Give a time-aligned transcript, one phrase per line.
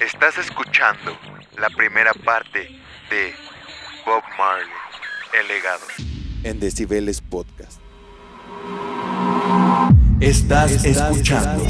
[0.00, 1.16] Estás escuchando
[1.56, 2.68] la primera parte
[3.10, 3.32] de
[4.04, 4.66] Bob Marley,
[5.40, 5.84] el legado.
[6.42, 7.80] En Decibeles Podcast.
[10.20, 11.64] Estás escuchando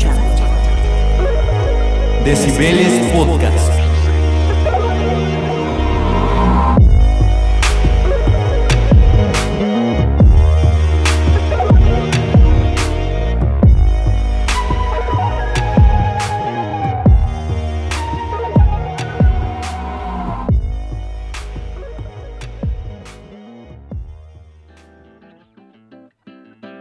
[2.24, 3.83] Decibeles Podcast.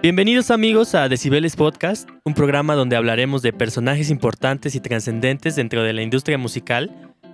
[0.04, 5.82] Bienvenidos amigos a Decibeles Podcast, un programa donde hablaremos de personajes importantes y trascendentes dentro
[5.82, 6.92] de la industria musical.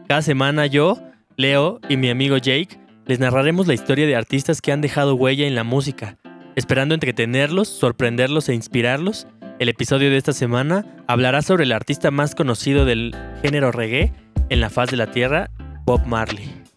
[0.08, 1.02] Cada semana yo,
[1.36, 5.48] Leo y mi amigo Jake les narraremos la historia de artistas que han dejado huella
[5.48, 6.20] en la música,
[6.56, 9.26] esperando entretenerlos, sorprenderlos e inspirarlos.
[9.58, 14.14] El episodio de esta semana hablará sobre el artista más conocido del género reggae
[14.50, 15.50] en la faz de la tierra,
[15.88, 16.69] Bob Marley.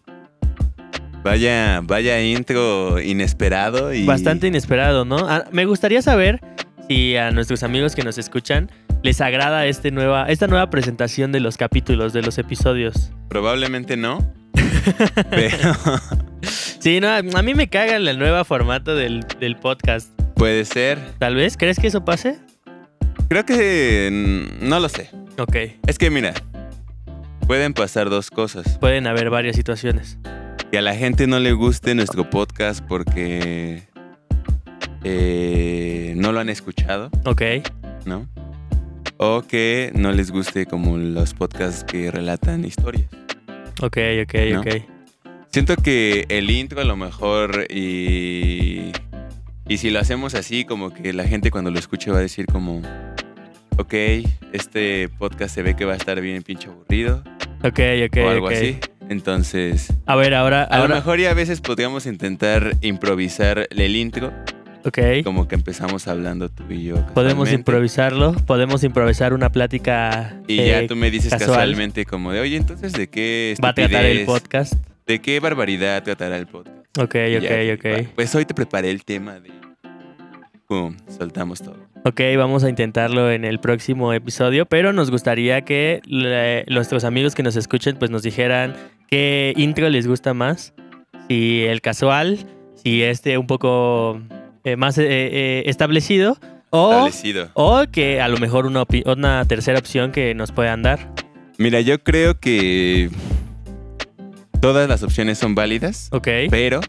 [1.23, 4.05] Vaya, vaya intro inesperado y.
[4.05, 5.17] Bastante inesperado, ¿no?
[5.29, 6.41] Ah, me gustaría saber
[6.87, 8.69] si a nuestros amigos que nos escuchan
[9.03, 13.11] les agrada este nueva, esta nueva presentación de los capítulos, de los episodios.
[13.29, 14.33] Probablemente no.
[15.29, 15.73] pero.
[16.79, 20.09] Sí, no, a mí me caga el nuevo formato del, del podcast.
[20.35, 20.99] Puede ser.
[21.19, 22.37] Tal vez, ¿crees que eso pase?
[23.29, 24.09] Creo que.
[24.59, 25.09] No lo sé.
[25.37, 25.55] Ok.
[25.87, 26.33] Es que mira.
[27.47, 28.77] Pueden pasar dos cosas.
[28.77, 30.17] Pueden haber varias situaciones.
[30.73, 33.83] Que a la gente no le guste nuestro podcast porque.
[35.03, 37.43] eh, no lo han escuchado, Ok.
[38.05, 38.27] ¿no?
[39.17, 43.05] O que no les guste como los podcasts que relatan historias.
[43.83, 44.61] Ok, ok, ¿No?
[44.61, 44.67] ok.
[45.51, 48.93] Siento que el intro a lo mejor y...
[49.67, 52.47] Y si lo hacemos así, como que la gente cuando lo escuche va a decir
[52.47, 52.81] como...
[53.77, 53.93] Ok,
[54.53, 57.23] este podcast se ve que va a estar bien pinche aburrido.
[57.63, 58.53] Ok, ok, o algo ok.
[58.53, 58.79] así.
[59.09, 64.31] Entonces, A ver, ahora, a lo mejor y a veces podríamos intentar improvisar el intro.
[64.85, 64.99] Ok.
[65.23, 67.05] Como que empezamos hablando tú y yo.
[67.13, 68.33] Podemos improvisarlo.
[68.33, 70.35] Podemos improvisar una plática.
[70.47, 71.49] Y eh, ya tú me dices casual.
[71.49, 74.73] casualmente como de, oye, entonces, ¿de qué Va a tratar el podcast.
[75.05, 76.77] ¿De qué barbaridad tratará el podcast?
[76.97, 78.07] Ok, Y ok, ya, ok.
[78.15, 79.51] Pues hoy te preparé el tema de...
[80.67, 81.77] Pum, soltamos todo.
[82.05, 87.35] Ok, vamos a intentarlo en el próximo episodio, pero nos gustaría que le- nuestros amigos
[87.35, 88.75] que nos escuchen pues nos dijeran
[89.13, 90.73] qué intro les gusta más,
[91.27, 92.47] si el casual,
[92.83, 94.19] si este un poco
[94.63, 96.35] eh, más eh, eh, establecido
[96.71, 97.49] o, Establecido.
[97.53, 101.13] o que a lo mejor una, una tercera opción que nos puedan dar.
[101.59, 103.11] Mira, yo creo que
[104.59, 106.79] todas las opciones son válidas, Ok, pero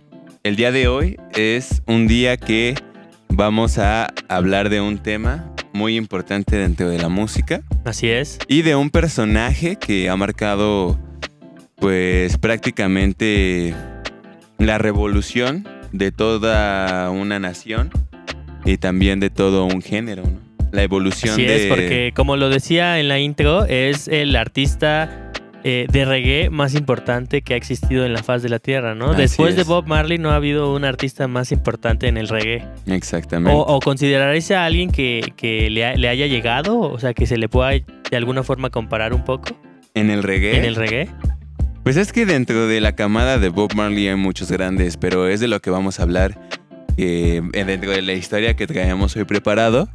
[0.44, 2.74] el día de hoy es un día que
[3.28, 8.38] vamos a hablar de un tema muy importante dentro de la música así es.
[8.48, 10.98] y de un personaje que ha marcado
[11.84, 13.74] pues prácticamente
[14.56, 17.90] la revolución de toda una nación
[18.64, 20.40] y también de todo un género, ¿no?
[20.72, 25.30] La evolución Así de es, porque como lo decía en la intro, es el artista
[25.62, 29.10] eh, de reggae más importante que ha existido en la faz de la tierra, ¿no?
[29.10, 29.64] Así Después de.
[29.64, 32.66] Bob Marley no ha habido un artista más importante en el reggae.
[32.86, 33.54] Exactamente.
[33.54, 37.26] O, o consideraréis a alguien que, que le, ha- le haya llegado, o sea, que
[37.26, 39.54] se le pueda de alguna forma comparar un poco
[39.92, 40.56] en el reggae.
[40.56, 41.08] en el reggae.
[41.84, 45.40] Pues es que dentro de la camada de Bob Marley hay muchos grandes, pero es
[45.40, 46.38] de lo que vamos a hablar.
[46.96, 49.88] eh, dentro de la historia que traemos hoy preparado,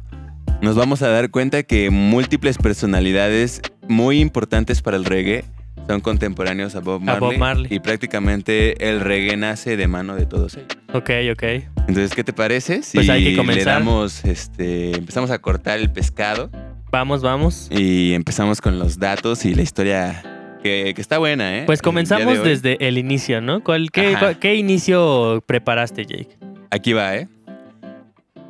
[0.60, 5.44] nos vamos a dar cuenta que múltiples personalidades muy importantes para el reggae
[5.88, 7.20] son contemporáneos a Bob A Marley.
[7.30, 7.66] Bob Marley.
[7.74, 10.68] Y prácticamente el reggae nace de mano de todos ellos.
[10.92, 11.42] Ok, ok.
[11.88, 12.82] Entonces, ¿qué te parece?
[12.82, 13.64] Si Pues hay que le comenzar.
[13.80, 16.50] damos, este, empezamos a cortar el pescado
[16.92, 17.68] Vamos, vamos.
[17.72, 20.22] y empezamos con los datos y la historia
[20.62, 21.62] que, que está buena, ¿eh?
[21.66, 23.62] Pues El comenzamos de desde el inicio, ¿no?
[23.62, 26.38] ¿Cuál, qué, cuál- qué inicio preparaste, Jake?
[26.70, 27.28] Aquí va, ¿eh?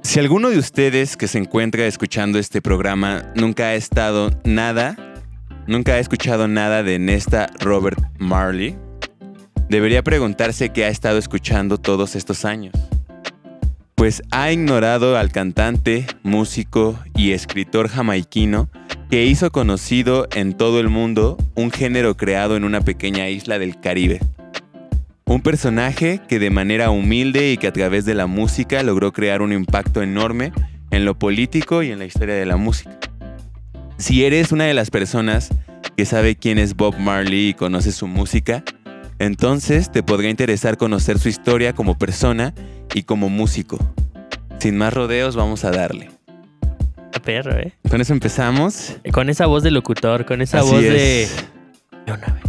[0.03, 4.97] Si alguno de ustedes que se encuentra escuchando este programa nunca ha estado nada,
[5.67, 8.77] nunca ha escuchado nada de Nesta Robert Marley,
[9.69, 12.73] debería preguntarse qué ha estado escuchando todos estos años.
[13.95, 18.71] Pues ha ignorado al cantante, músico y escritor jamaiquino
[19.11, 23.81] que hizo conocido en todo el mundo un género creado en una pequeña isla del
[23.81, 24.21] Caribe.
[25.25, 29.43] Un personaje que de manera humilde y que a través de la música logró crear
[29.43, 30.53] un impacto enorme
[30.93, 32.97] en lo político y en la historia de la música.
[33.97, 35.51] Si eres una de las personas
[35.97, 38.63] que sabe quién es Bob Marley y conoce su música,
[39.19, 42.55] entonces te podría interesar conocer su historia como persona
[42.95, 43.77] y como músico.
[44.61, 46.20] Sin más rodeos, vamos a darle.
[47.19, 47.73] Perro, ¿eh?
[47.91, 48.97] Con eso empezamos.
[49.13, 50.93] Con esa voz de locutor, con esa Así voz es.
[50.93, 51.29] de,
[52.13, 52.43] Una vez.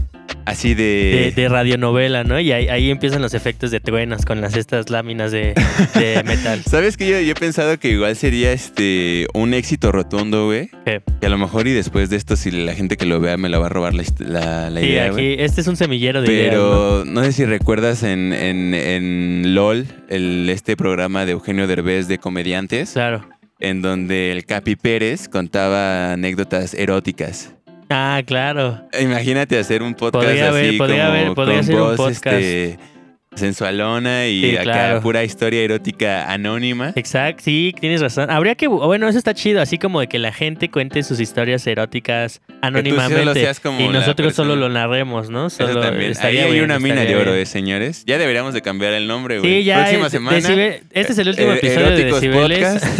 [0.43, 1.41] Así De, de...
[1.41, 2.39] de radionovela, ¿no?
[2.39, 5.53] Y ahí, ahí empiezan los efectos de truenas con las estas láminas de,
[5.93, 6.61] de metal.
[6.67, 10.69] ¿Sabes que yo, yo he pensado que igual sería este un éxito rotundo, güey?
[10.83, 11.01] ¿Qué?
[11.19, 13.49] Que a lo mejor y después de esto, si la gente que lo vea me
[13.49, 15.33] la va a robar la, la, la Sí, idea, güey.
[15.33, 16.59] aquí, este es un semillero de ideas, ¿no?
[16.59, 17.23] Pero ¿no?
[17.23, 22.91] sé si recuerdas en, en, en LOL, el, este programa de Eugenio Derbez de comediantes,
[22.93, 23.27] Claro.
[23.61, 27.53] En donde el Capi Pérez contaba anécdotas eróticas.
[27.89, 28.81] Ah, claro.
[28.99, 31.95] Imagínate hacer un podcast Podría haber- así podría como haber- podría con ser un voz,
[31.97, 32.27] podcast.
[32.37, 32.79] este,
[33.35, 35.01] sensualona y Sí, acá claro.
[35.01, 36.91] pura historia erótica anónima.
[36.95, 38.29] Exacto, sí, tienes razón.
[38.29, 41.65] Habría que, bueno, eso está chido, así como de que la gente cuente sus historias
[41.65, 43.49] eróticas anónimamente
[43.79, 45.49] y nosotros solo lo narremos, ¿no?
[45.49, 45.81] Solo.
[45.81, 48.03] Ahí hay bien, una mina de oro, eh, señores.
[48.05, 49.59] Ya deberíamos de cambiar el nombre, güey.
[49.59, 49.77] Sí, ya.
[49.79, 50.37] Próxima es- semana.
[50.91, 52.83] Este es el último eh, episodio de Decibeles.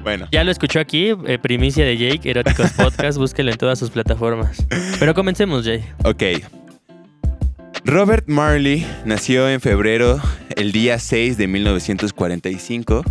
[0.00, 3.90] Bueno, Ya lo escuchó aquí, eh, primicia de Jake, Eróticos Podcast, búsquelo en todas sus
[3.90, 4.64] plataformas.
[5.00, 5.82] Pero comencemos, Jay.
[6.04, 6.22] ok.
[7.84, 10.20] Robert Marley nació en febrero,
[10.56, 13.04] el día 6 de 1945,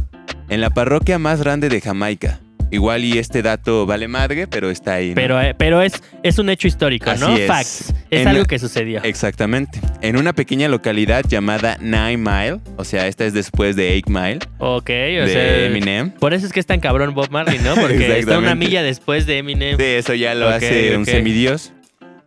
[0.50, 2.40] en la parroquia más grande de Jamaica.
[2.72, 5.10] Igual y este dato vale madre, pero está ahí.
[5.10, 5.16] ¿no?
[5.16, 5.94] Pero, eh, pero es,
[6.24, 7.38] es un hecho histórico, ¿no?
[7.38, 7.46] Es.
[7.48, 7.94] Facts.
[8.10, 9.00] Es En- algo que sucedió.
[9.04, 9.80] Exactamente.
[10.02, 14.40] En una pequeña localidad llamada Nine Mile, o sea, esta es después de Eight Mile,
[14.58, 15.66] Ok, o de sea.
[15.68, 16.10] Eminem.
[16.14, 17.76] Por eso es que es tan cabrón Bob Marley, ¿no?
[17.80, 19.78] Porque está una milla después de Eminem.
[19.78, 21.10] Sí, eso ya lo hace un ok.
[21.10, 21.74] semidios.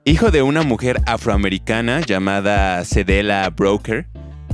[0.08, 4.06] Hijo de una mujer afroamericana llamada Cedella Broker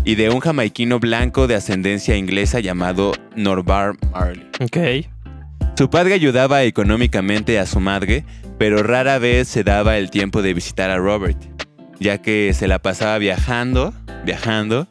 [0.02, 4.48] y de un jamaiquino blanco de ascendencia inglesa llamado Norbar Marley.
[4.60, 5.06] Ok.
[5.76, 8.24] Su padre ayudaba económicamente a su madre,
[8.58, 11.36] pero rara vez se daba el tiempo de visitar a Robert,
[12.00, 13.92] ya que se la pasaba viajando,
[14.24, 14.88] viajando,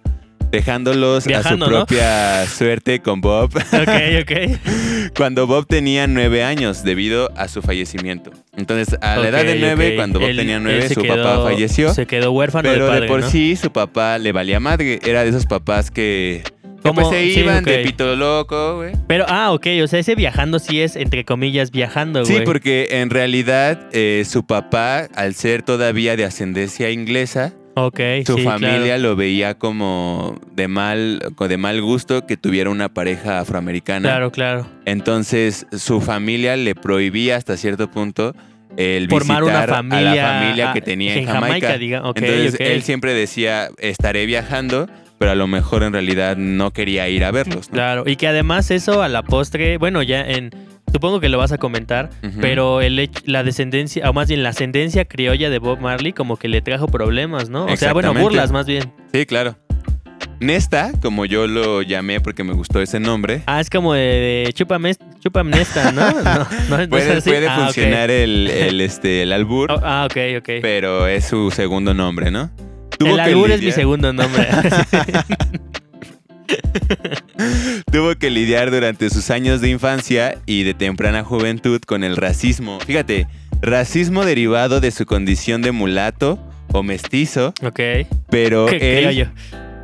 [0.51, 3.89] dejándolos Viajando, a su propia suerte con Bob Ok,
[4.21, 4.31] ok.
[5.15, 8.31] cuando Bob tenía nueve años debido a su fallecimiento.
[8.55, 11.93] Entonces, a la edad de nueve, cuando Bob Él- tenía nueve, su quedó- papá falleció.
[11.93, 13.29] Se quedó huérfano Pero de padre, de por ¿no?
[13.29, 14.99] sí, su papá le valía madre.
[15.03, 16.43] Era de esos papás que,
[16.81, 18.93] Como- pues se sí, iban de pito loco, güey.
[19.07, 22.37] Pero, ah, ok, o sea, ese viajando sí es, entre comillas, viajando, güey.
[22.37, 28.37] Sí, porque en realidad eh, su papá, al ser todavía de ascendencia inglesa, Ok, su
[28.37, 29.01] sí, familia claro.
[29.01, 34.09] lo veía como de mal, de mal gusto que tuviera una pareja afroamericana.
[34.09, 34.67] Claro, claro.
[34.85, 38.35] Entonces su familia le prohibía hasta cierto punto
[38.77, 41.67] el Formar visitar una a la familia que ah, tenía en Jamaica.
[41.67, 46.35] Jamaica, diga- ok, Entonces él siempre decía estaré viajando, pero a lo mejor en realidad
[46.37, 47.69] no quería ir a verlos.
[47.69, 47.73] ¿no?
[47.73, 50.51] Claro, y que además eso a la postre, bueno, ya en...
[50.91, 52.09] Supongo que lo vas a comentar,
[52.41, 56.47] pero el la descendencia, o más bien la ascendencia criolla de Bob Marley como que
[56.47, 57.65] le trajo problemas, ¿no?
[57.65, 58.91] O sea, bueno, burlas más bien.
[59.13, 59.55] Sí, claro.
[60.39, 64.53] Nesta, como yo lo llamé porque me gustó ese nombre, Ah, es como de, de
[64.53, 66.09] chúpame, chúpame esta, ¿no?
[66.69, 70.49] No, no, puede, puede Ah, funcionar el, el, este, el albur, Oh, ah, ok, ok.
[70.61, 72.49] pero es su segundo nombre, ¿no?
[72.99, 74.47] El albur es mi segundo nombre.
[77.91, 82.79] Tuvo que lidiar durante sus años de infancia y de temprana juventud con el racismo.
[82.79, 83.27] Fíjate,
[83.61, 86.39] racismo derivado de su condición de mulato
[86.71, 87.79] o mestizo, ok.
[88.29, 89.29] pero ¿Qué creo él,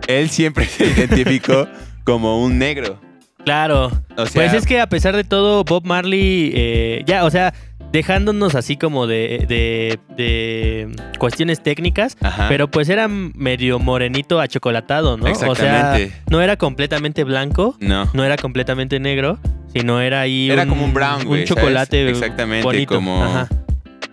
[0.08, 1.68] él siempre se identificó
[2.06, 2.98] como un negro.
[3.44, 3.92] Claro.
[4.16, 7.54] O sea, Pues es que a pesar de todo, Bob Marley, eh, ya, o sea,
[7.92, 12.48] dejándonos así como de, de, de cuestiones técnicas, Ajá.
[12.50, 15.26] pero pues era medio morenito achocolatado, ¿no?
[15.32, 16.14] O sea, Exactamente.
[16.30, 18.10] no era completamente blanco, no.
[18.14, 19.40] no era completamente negro,
[19.74, 21.64] sino era ahí Era como un brown, güey, Un ¿sabes?
[21.64, 22.96] chocolate Exactamente, bonito.
[22.96, 23.48] como- Ajá.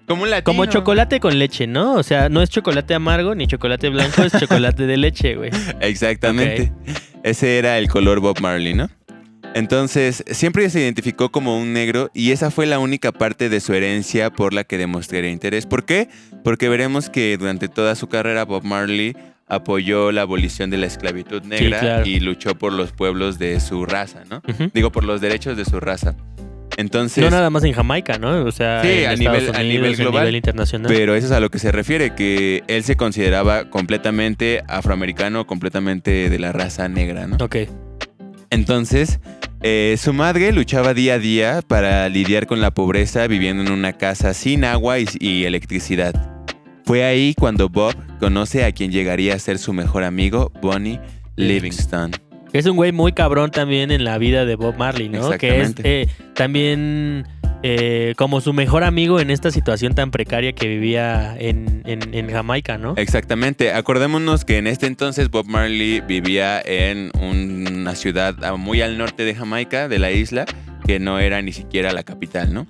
[0.07, 0.45] Como un latino.
[0.45, 1.95] Como chocolate con leche, ¿no?
[1.95, 5.51] O sea, no es chocolate amargo ni chocolate blanco, es chocolate de leche, güey.
[5.81, 6.71] Exactamente.
[7.23, 8.91] Ese era el color Bob Marley, ¿no?
[9.55, 13.73] Entonces, siempre se identificó como un negro y esa fue la única parte de su
[13.73, 15.65] herencia por la que demostraría interés.
[15.67, 16.09] ¿Por qué?
[16.43, 21.43] Porque veremos que durante toda su carrera Bob Marley apoyó la abolición de la esclavitud
[21.45, 22.07] negra claro.
[22.07, 24.43] y luchó por los pueblos de su raza, ¿no?
[24.75, 26.17] Digo, por los derechos de su raza.
[26.77, 28.45] Entonces, no nada más en Jamaica, ¿no?
[28.45, 30.91] O sea, Sí, en a nivel- a nivel a global, nivel internacional.
[30.93, 36.29] pero eso es a lo que se refiere, que él se consideraba completamente afroamericano, completamente
[36.29, 37.37] de la raza negra, ¿no?
[37.41, 37.57] Ok.
[38.51, 39.21] Entonces,
[39.67, 43.95] eh, su madre luchaba día a día para lidiar con la pobreza viviendo en una
[43.95, 46.15] casa sin agua y, y electricidad.
[46.85, 51.01] Fue ahí cuando Bob conoce a quien llegaría a ser su mejor amigo, Bonnie
[51.37, 52.11] Livingston.
[52.53, 55.31] Es un güey muy cabrón también en la vida de Bob Marley, ¿no?
[55.31, 57.27] Que es eh, también
[57.67, 62.31] eh, como su mejor amigo en esta situación tan precaria que vivía en, en- en
[62.31, 62.93] Jamaica, ¿no?
[62.99, 63.73] Exactamente.
[63.73, 69.35] Acordémonos que en este entonces Bob Marley vivía en una ciudad muy al norte de
[69.35, 70.45] Jamaica, de la isla,
[70.87, 72.67] que no era ni siquiera la capital, ¿no?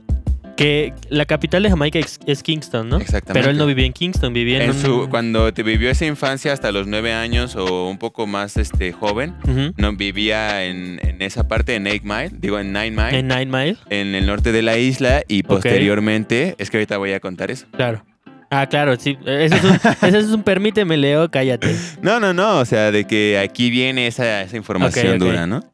[0.56, 2.98] Que la capital de Jamaica es, es Kingston, ¿no?
[2.98, 3.40] Exactamente.
[3.40, 4.76] Pero él no vivía en Kingston, vivía en, En un...
[4.82, 8.92] su, cuando te vivió esa infancia hasta los nueve años o un poco más este,
[8.92, 9.34] joven,
[9.76, 13.46] no vivía en, en esa parte, en Eight Mile, digo en Nine Mile, En Nine
[13.46, 17.50] Mile, en el norte de la isla y posteriormente, es que ahorita voy a contar
[17.50, 17.66] eso.
[17.72, 18.04] claro.
[18.50, 19.18] Ah, claro, sí.
[19.26, 19.72] Eso es un,
[20.08, 21.74] eso es un permíteme, Leo, cállate.
[22.02, 25.64] No, no, no, o sea, de que aquí viene esa, esa información dura, ¿no?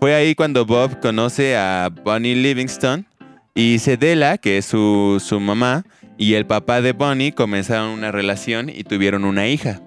[0.00, 3.06] Fue ahí cuando Bob conoce a Bonnie Livingston
[3.54, 5.84] y Cedella, que es su, su mamá,
[6.16, 9.80] y el papá de Bonnie comenzaron una relación y tuvieron una hija.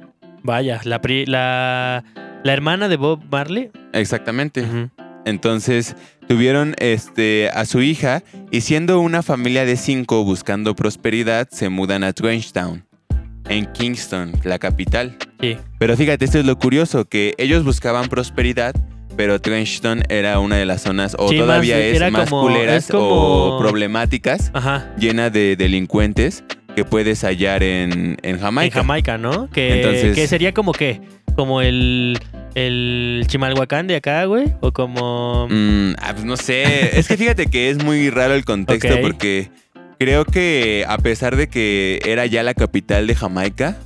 [0.43, 2.03] Vaya, la, pri- la,
[2.43, 3.69] la hermana de Bob Marley.
[3.93, 4.61] Exactamente.
[4.61, 4.89] Ujú.
[5.25, 5.95] Entonces
[6.27, 12.03] tuvieron este, a su hija y siendo una familia de cinco buscando prosperidad, se mudan
[12.03, 12.83] a Trenchtown,
[13.49, 15.17] en Kingston, la capital.
[15.39, 18.73] Sí, Pero fíjate, esto es lo curioso, que ellos buscaban prosperidad,
[19.15, 22.91] pero Trenchtown era una de las zonas, o Sí, todavía es más como- culeras es
[22.91, 24.93] como- o problemáticas, ajá.
[24.97, 26.43] llena de delincuentes
[26.75, 28.79] que puedes hallar en, en Jamaica.
[28.79, 29.49] En Jamaica, ¿no?
[29.49, 31.01] Que, Entonces- que sería como que,
[31.35, 32.17] como el,
[32.55, 34.53] el Chimalhuacán de acá, güey.
[34.61, 35.47] O como...
[35.49, 36.63] Mm, ah, pues no sé.
[36.97, 39.49] es que fíjate que es muy raro el contexto porque
[39.99, 43.77] creo que a pesar de que era ya la capital de Jamaica,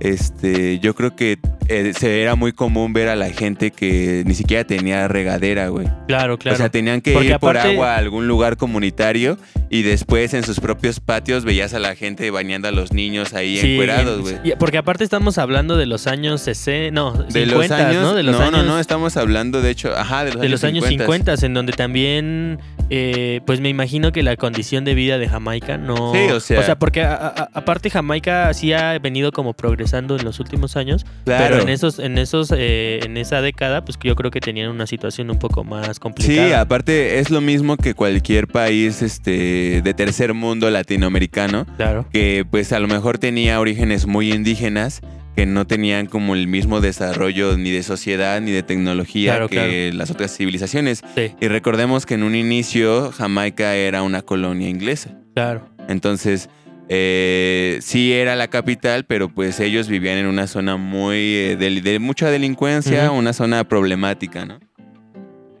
[0.00, 1.38] este, yo creo que
[1.68, 5.86] eh, se era muy común ver a la gente que ni siquiera tenía regadera, güey.
[6.08, 6.56] Claro, claro.
[6.56, 9.38] O sea, tenían que Porque ir por agua a algún lugar comunitario
[9.68, 13.58] y después en sus propios patios veías a la gente bañando a los niños ahí
[13.58, 14.54] Sí, encuerados, güey.
[14.58, 18.14] Porque aparte estamos hablando de los años 60, no, 50, De los años, ¿no?
[18.14, 20.50] De los no, años, no, no, estamos hablando de hecho, ajá, de los de años
[20.62, 21.36] los años 50.
[21.36, 22.58] 50, en donde también,
[22.90, 26.12] eh, pues me imagino que la condición de vida de Jamaica no...
[26.12, 30.16] Sí, o sea- O sea, porque a- a- aparte Jamaica sí ha venido como progresando
[30.16, 31.44] en los últimos años, Claro.
[31.56, 34.86] pero en esos, en esos, eh, en esa década, pues yo creo que tenían una
[34.86, 36.46] situación un poco más complicada.
[36.48, 42.06] Sí, aparte es lo mismo que cualquier país este, de tercer mundo latinoamericano, Claro.
[42.12, 45.00] que pues a lo mejor tenía orígenes muy indígenas,
[45.36, 49.92] que no tenían como el mismo desarrollo ni de sociedad ni de tecnología Claro, que
[49.94, 51.02] las otras civilizaciones.
[51.16, 55.16] Sí, Y recordemos que en un inicio Jamaica era una colonia inglesa.
[55.34, 55.68] claro.
[55.88, 56.48] Entonces,
[56.88, 61.80] eh, sí era la capital, pero pues ellos vivían en una zona muy eh, de,
[61.80, 64.58] de mucha delincuencia, una zona problemática, ¿no?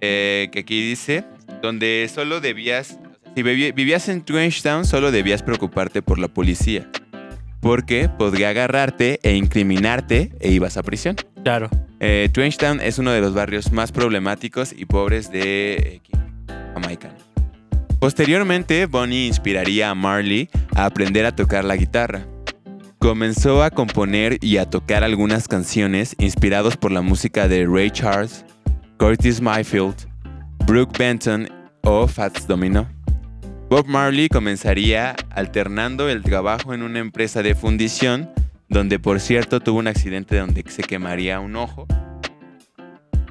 [0.00, 1.24] Eh, que aquí dice,
[1.62, 2.98] donde solo debías,
[3.34, 6.88] si vivías en Trenchtown, solo debías preocuparte por la policía,
[7.60, 11.16] porque podría agarrarte e incriminarte e ibas a prisión.
[11.42, 11.68] Claro.
[12.00, 16.00] Eh, Trenchtown es uno de los barrios más problemáticos y pobres de eh,
[16.74, 17.14] Jamaica.
[17.98, 22.26] Posteriormente, Bonnie inspiraría a Marley a aprender a tocar la guitarra.
[22.98, 28.44] Comenzó a componer y a tocar algunas canciones inspirados por la música de Ray Charles,
[28.98, 30.08] Curtis Mayfield,
[30.66, 31.48] Brooke Benton
[31.82, 32.88] o Fats Domino.
[33.70, 38.28] Bob Marley comenzaría alternando el trabajo en una empresa de fundición,
[38.68, 41.86] donde por cierto tuvo un accidente donde se quemaría un ojo,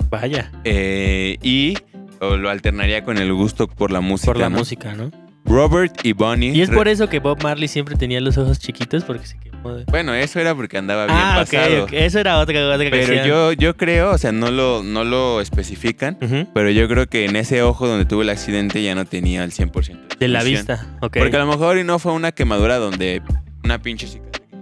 [0.09, 1.75] Vaya, eh, y
[2.21, 4.31] lo alternaría con el gusto por la música.
[4.31, 4.59] por la ¿no?
[4.59, 5.11] música, ¿no?
[5.43, 6.55] Robert y Bonnie.
[6.55, 9.48] Y es por eso que Bob Marley siempre tenía los ojos chiquitos porque se quemó
[9.48, 9.48] de...
[9.91, 11.83] Bueno, eso era porque andaba bien Ah, pasado.
[11.85, 11.89] ok.
[11.93, 13.25] Eso era otra, otra Pero canción.
[13.27, 16.17] yo, yo creo, o sea, no lo, no lo especifican,
[16.53, 19.51] pero yo creo que en ese ojo donde tuvo el accidente ya no tenía el
[19.51, 20.57] 100% De la función.
[20.59, 21.17] vista, ok.
[21.17, 23.21] Porque a lo mejor y no fue una quemadura donde
[23.63, 24.07] una pinche.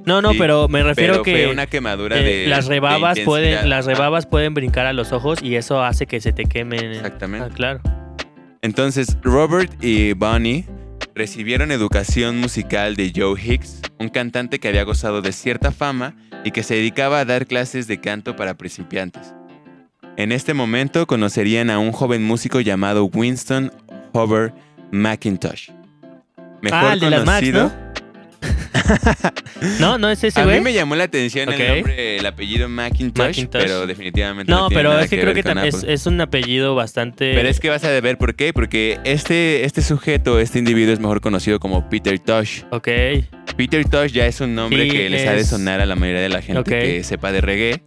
[0.06, 2.76] No, no, sí, pero me refiero Pero que fue una quemadura eh, de las de
[2.76, 6.46] rebabas pueden las rebabas pueden brincar a los ojos y eso hace que se te
[6.46, 6.92] quemen.
[6.92, 7.48] Exactamente.
[7.52, 7.82] Ah, claro.
[8.62, 10.66] Entonces, Robert y Bonnie
[11.18, 16.52] recibieron educación musical de Joe Hicks, un cantante que había gozado de cierta fama y
[16.52, 19.34] que se dedicaba a dar clases de canto para principiantes.
[20.16, 23.72] En este momento conocerían a un joven músico llamado Winston
[24.14, 24.54] Hover
[24.92, 25.72] McIntosh.
[26.62, 27.72] Mejor Ah, conocido.
[29.80, 30.62] No, no es ese A mí güey.
[30.62, 33.62] me llamó la atención el nombre, el apellido McIntosh, Macintosh.
[33.62, 36.20] pero definitivamente No, tiene pero nada es que creo que con tam- es, es un
[36.22, 40.60] apellido bastante Pero es que vas a ver por qué, porque este, este sujeto, este
[40.60, 42.64] individuo es mejor conocido como Peter Tosh.
[42.72, 42.88] Ok.
[43.56, 45.96] Peter Tosh ya es un nombre Sí, que les ha de es- sonar a la
[45.96, 47.82] mayoría de la gente que sepa de reggae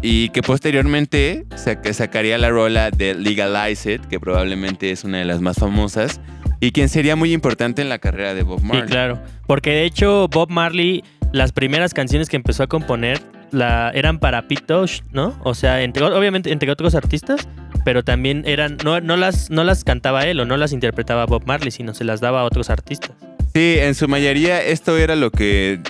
[0.00, 5.24] y que posteriormente sac- sacaría la rola de Legalize It, que probablemente es una de
[5.24, 6.20] las más famosas
[6.60, 8.86] y quien sería muy importante en la carrera de Bob Sí, Marley.
[8.88, 9.22] claro.
[9.46, 14.46] Porque de hecho Bob Marley, las primeras canciones que empezó a componer la, eran para
[14.48, 15.38] Pete Tosh, ¿no?
[15.44, 17.48] O sea, entre, obviamente entre otros artistas,
[17.84, 21.44] pero también eran, no, no, las, no las cantaba él o no las interpretaba Bob
[21.46, 23.12] Marley, sino se las daba a otros artistas.
[23.54, 25.80] Sí, en su mayoría esto era lo que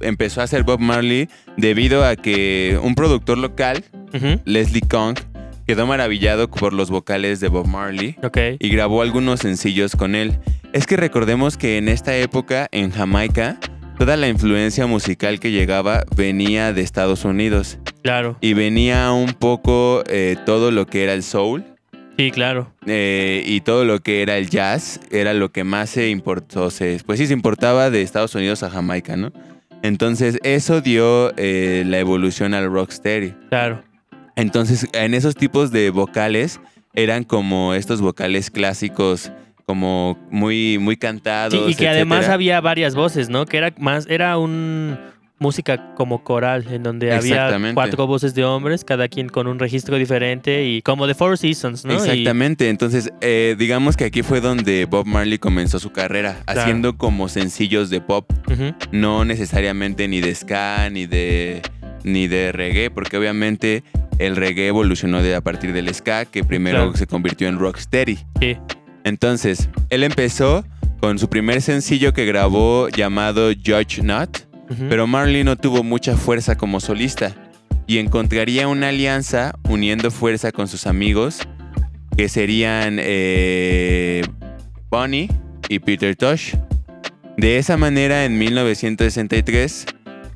[0.00, 3.84] empezó a hacer Bob Marley debido a que un productor local.
[4.44, 5.16] Leslie Kong,
[5.66, 8.38] quedó maravillado por los vocales de Bob Marley Ok.
[8.58, 10.38] y grabó algunos sencillos con él.
[10.72, 13.58] Es que recordemos que en esta época, en Jamaica,
[13.98, 17.78] toda la influencia musical que llegaba venía de Estados Unidos.
[18.02, 18.36] Claro.
[18.40, 21.64] Y venía un poco eh, todo lo que era el soul
[22.18, 22.72] Sí, claro.
[22.86, 27.00] eh, y todo lo que era el jazz, era lo que más se importó, se,
[27.06, 29.32] pues sí, se importaba de Estados Unidos a Jamaica, ¿no?
[29.82, 33.34] Entonces eso dio eh, la evolución al rocksteady.
[33.48, 33.82] Claro.
[34.36, 36.60] Entonces, en esos tipos de vocales
[36.94, 39.30] eran como estos vocales clásicos,
[39.66, 41.54] como muy, muy cantados.
[41.66, 43.46] Sí, y que además había varias voces, ¿no?
[43.46, 44.98] Que era más, era un
[45.40, 49.96] música como coral, en donde había cuatro voces de hombres, cada quien con un registro
[49.98, 51.92] diferente y como de Four Seasons, ¿no?
[51.92, 56.60] Y- Exactamente, entonces eh, digamos que aquí fue donde Bob Marley comenzó su carrera, Claro.
[56.60, 58.30] haciendo como sencillos de pop,
[58.92, 61.60] no necesariamente ni de ska ni de
[62.04, 63.82] ni de reggae, porque obviamente
[64.18, 66.96] el reggae evolucionó de a partir del ska, que primero Claro.
[66.96, 68.18] se convirtió en rocksteady.
[68.40, 68.56] sí,
[69.02, 70.64] Entonces, él empezó
[71.00, 74.46] con su primer sencillo que grabó llamado Judge Not,
[74.88, 77.34] pero Marley no tuvo mucha fuerza como solista
[77.86, 81.40] y encontraría una alianza uniendo fuerza con sus amigos
[82.16, 84.22] que serían eh,
[84.90, 85.28] Bonnie
[85.68, 86.54] y Peter Tosh.
[87.36, 89.86] De esa manera, en 1963,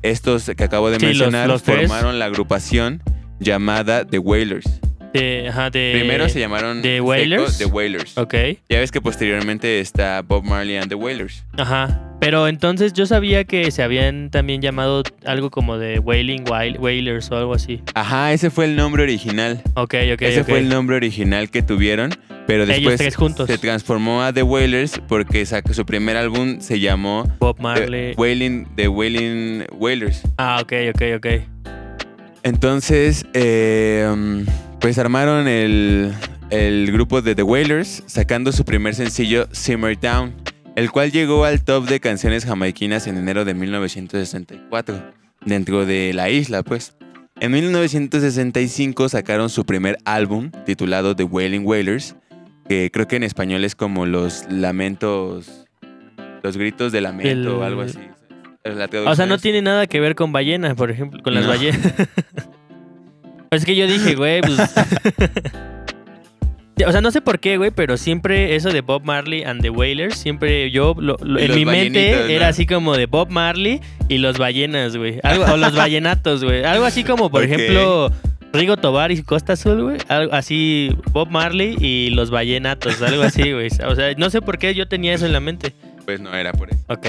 [0.01, 3.01] estos que acabo de Sí, mencionar los formaron la agrupación
[3.39, 4.79] llamada The Wailers.
[5.13, 7.57] De- ajá, de- Primero se llamaron ¿The seco Wailers?
[7.57, 8.17] The Wailers.
[8.17, 8.33] Ok,
[8.69, 11.43] Ya ves que posteriormente está Bob Marley and The Wailers.
[11.57, 12.05] ajá.
[12.19, 17.31] Pero entonces yo sabía que se habían también llamado algo como de Wailing Wail- Wailers
[17.31, 17.81] o algo así.
[17.95, 19.61] Ajá, ese fue el nombre original.
[19.75, 22.11] Ok, ok, Ese fue el nombre original que tuvieron,
[22.45, 22.99] pero después
[23.47, 28.13] se transformó a The Wailers porque sacó su primer álbum se llamó Bob The Marley.
[28.17, 30.21] Wailing, The Wailing Wailers.
[30.37, 31.27] Ah, ok, ok, ok.
[32.43, 34.45] Entonces, eh, um,
[34.79, 36.13] pues armaron el,
[36.49, 40.33] el grupo de The Wailers sacando su primer sencillo Simmer Down,
[40.75, 45.11] el cual llegó al top de canciones jamaiquinas en enero de 1964,
[45.45, 46.95] dentro de la isla, pues.
[47.41, 52.15] En 1965 sacaron su primer álbum titulado The Wailing Wailers,
[52.67, 55.65] que creo que en español es como los lamentos,
[56.43, 57.97] los gritos de lamento o algo así.
[59.05, 61.49] O sea, no tiene nada que ver con ballenas, por ejemplo, con las No.
[61.49, 61.79] ballenas.
[63.49, 64.57] Pues es que yo dije, güey, pues...
[66.87, 69.69] O sea, no sé por qué, güey, pero siempre eso de Bob Marley and the
[69.69, 74.19] Wailers, siempre yo, lo- lo- en mi mente era así como de Bob Marley y
[74.19, 75.19] los ballenas, güey.
[75.51, 76.63] O los ballenatos, güey.
[76.63, 78.13] Algo así como, por ejemplo,
[78.53, 79.97] Rigo Tobar y Costa Azul, güey.
[80.07, 83.67] Algo así, Bob Marley y los ballenatos, algo así, güey.
[83.85, 85.73] O sea, no sé por qué yo tenía eso en la mente.
[86.05, 86.79] Pues no era por eso.
[86.87, 87.07] Ok.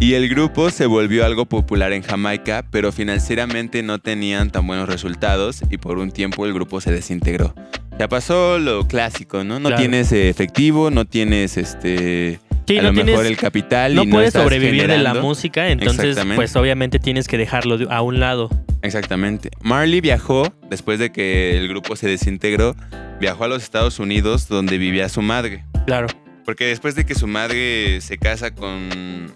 [0.00, 4.88] Y el grupo se volvió algo popular en Jamaica, pero financieramente no tenían tan buenos
[4.88, 7.54] resultados y por un tiempo el grupo se desintegró.
[7.98, 9.60] Ya pasó lo clásico, ¿no?
[9.60, 9.80] No Claro.
[9.82, 14.04] tienes eh, efectivo, no tienes este Sí, a no lo mejor tienes- el capital No
[14.04, 18.00] y no puedes sobrevivir de la música, entonces pues obviamente tienes que dejarlo de- a
[18.00, 18.48] un lado.
[18.82, 19.50] Exactamente.
[19.60, 22.74] Marley viajó después de que el grupo se desintegró,
[23.20, 25.64] viajó a los Estados Unidos donde vivía su madre.
[25.86, 26.06] Claro.
[26.46, 29.34] Porque después de que su madre se casa con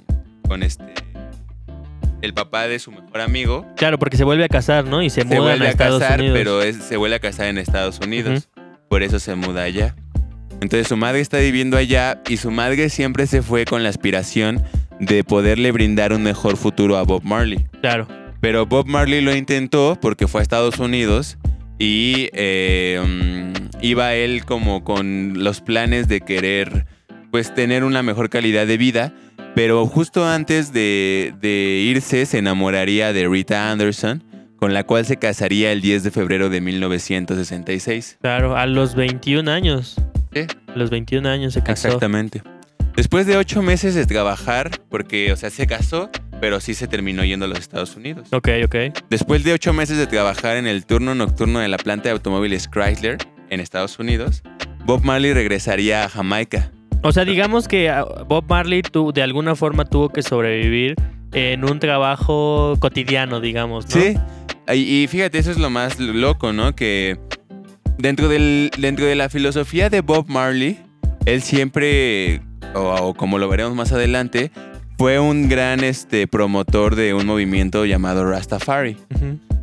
[0.49, 0.85] con este
[2.23, 5.03] el papá de su mejor amigo, Claro, porque se vuelve a casar, ¿no?
[5.03, 6.39] Y se, vuelve a a Estados casar, Unidos.
[6.39, 8.49] pero es- se vuelve a casar en Estados Unidos.
[8.89, 9.95] Por eso se muda allá.
[10.63, 14.63] Entonces su madre está viviendo allá y su madre siempre se fue con la aspiración
[15.01, 17.67] de poderle brindar un mejor futuro a Bob Marley.
[17.83, 18.09] Claro.
[18.41, 21.37] Pero Bob Marley lo intentó porque fue a Estados Unidos
[21.79, 26.87] y eh, mm, iba él como con los planes de querer
[27.31, 29.13] pues tener una mejor calidad de vida.
[29.55, 34.25] Pero justo antes de, de irse se enamoraría de Rita Anderson,
[34.57, 38.19] con la cual se casaría el 10 de febrero de 1966.
[38.21, 39.97] Claro, a los 21 años.
[40.33, 40.47] Sí.
[40.67, 41.89] A los 21 años se casó.
[41.89, 42.43] Exactamente.
[42.97, 47.25] Después de ocho meses de trabajar, porque, o sea, se casó, pero sí se terminó
[47.25, 48.29] yendo a los Estados Unidos.
[48.33, 48.77] Ok, ok.
[49.11, 52.69] Después de ocho meses de trabajar en el turno nocturno de la planta de automóviles
[52.69, 53.19] Chrysler
[53.51, 54.43] en Estados Unidos,
[54.85, 56.71] Bob Marley regresaría a Jamaica.
[57.05, 60.97] O sea, digamos que ah, Bob Marley tu- de alguna forma tuvo que sobrevivir
[61.33, 64.01] en un trabajo cotidiano, digamos, ¿no?
[64.01, 64.17] Sí.
[64.73, 66.75] Y, fíjate, eso es lo más loco, ¿no?
[66.75, 67.19] Que
[67.99, 70.79] dentro, del, dentro de la filosofía de Bob Marley,
[71.27, 72.41] él siempre,
[72.75, 74.51] o, o como lo veremos más adelante,
[74.97, 78.97] fue un gran este, promotor de un movimiento llamado Rastafari.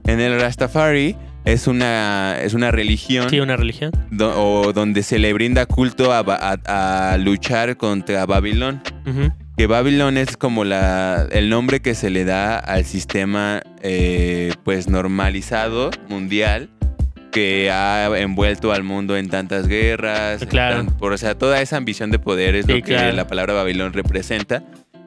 [0.05, 3.91] En el Rastafari es una, es una religión Sí, una religión.
[4.11, 8.81] do- o donde se le brinda culto a, Ba- a- a luchar contra Babilón.
[9.57, 14.87] Que Babilón es como la, el nombre que se le da al sistema eh, pues
[14.87, 16.69] normalizado mundial
[17.31, 20.41] que ha envuelto al mundo en tantas guerras.
[20.41, 20.75] en Claro.
[20.77, 23.13] tan- por, o sea, toda esa ambición de poder es Sí, lo que claro.
[23.15, 24.63] la palabra Babilón representa.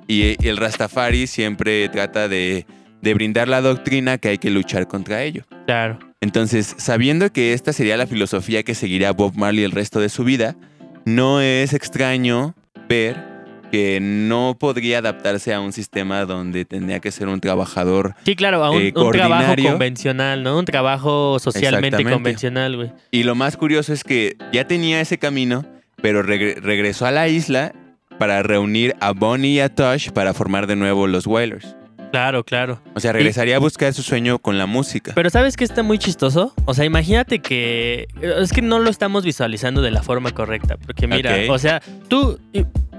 [0.07, 2.67] Y, y el Rastafari siempre trata de,
[3.05, 5.45] de brindar la doctrina que hay que luchar contra ello.
[5.67, 5.99] Claro.
[6.21, 10.25] Entonces, sabiendo que esta sería la filosofía que seguiría Bob Marley el resto de su
[10.25, 10.57] vida,
[11.05, 12.55] no es extraño
[12.89, 13.33] ver
[13.71, 18.15] que no podría adaptarse a un sistema donde tendría que ser un trabajador.
[18.25, 20.59] Sí, claro, a un, Eh, un trabajo convencional, ¿no?
[20.59, 22.93] Un trabajo socialmente convencional, güey.
[23.11, 25.65] Y lo más curioso es que ya tenía ese camino,
[26.01, 27.75] pero regre- regresó a la isla
[28.19, 31.75] para reunir a Bonnie y a Tosh para formar de nuevo los Wailers.
[32.15, 32.81] Claro, claro.
[32.95, 35.11] O sea, regresaría a buscar su sueño con la música.
[35.17, 36.55] Pero ¿sabes qué está muy chistoso?
[36.65, 38.07] O sea, imagínate que...
[38.23, 40.77] Es que no lo estamos visualizando de la forma correcta.
[40.77, 42.39] Porque mira, o sea, tú...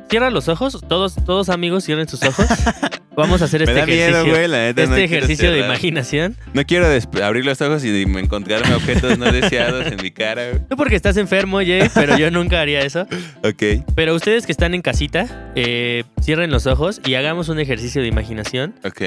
[0.10, 2.46] Cierra los ojos, todos, todos amigos cierren sus ojos.
[3.15, 4.34] Vamos a hacer Me este miedo, ejercicio.
[4.34, 4.84] güey, la neta.
[4.84, 6.36] este no ejercicio de imaginación.
[6.54, 6.86] No quiero
[7.24, 10.50] abrir los ojos y encontrarme objetos no deseados en mi cara.
[10.50, 10.68] güey.
[10.70, 13.08] Tú porque estás enfermo, Jay, pero yo nunca haría eso.
[13.44, 13.86] Ok.
[13.96, 18.10] Pero ustedes que están en casita, eh, cierren los ojos y hagamos un ejercicio de
[18.10, 18.76] imaginación.
[18.84, 19.02] Ok.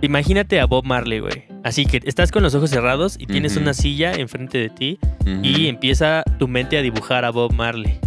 [0.00, 1.44] Imagínate a Bob Marley, güey.
[1.64, 4.98] Así que estás con los ojos cerrados y tienes una silla enfrente de ti
[5.42, 7.98] y empieza tu mente a dibujar a Bob Marley.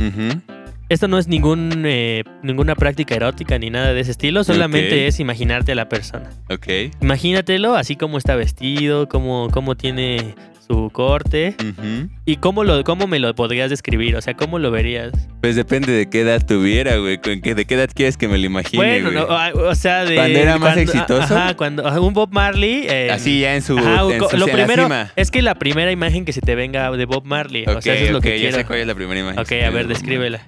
[0.91, 5.21] Esto no es ningún, eh, ninguna práctica erótica ni nada de ese estilo, solamente es
[5.21, 6.29] imaginarte a la persona.
[6.49, 6.67] Ok.
[7.01, 10.35] Imagínatelo así como está vestido, cómo, cómo tiene
[10.67, 12.09] su corte Ujú.
[12.25, 15.13] y cómo, lo, cómo me lo podrías describir, o sea, cómo lo verías.
[15.39, 17.19] Pues depende de qué edad tuviera, güey.
[17.19, 20.03] ¿Con qué- ¿De qué edad quieres que me lo imagine, bueno, no, ah, o sea,
[20.03, 20.15] de...
[20.15, 21.21] ¿Cuando era más exitoso?
[21.23, 22.85] Ajá, cuando un Bob Marley...
[22.89, 25.09] eh, Así ya en su, Ajá, en co- su- lo en primero cima.
[25.15, 27.93] es que la primera imagen que se te venga de Bob Marley, o Ok, sea,
[27.95, 28.57] eso es lo que ya quiero.
[28.57, 29.39] sé cuál es la primera imagen.
[29.39, 30.41] Ok, a ver, descríbela.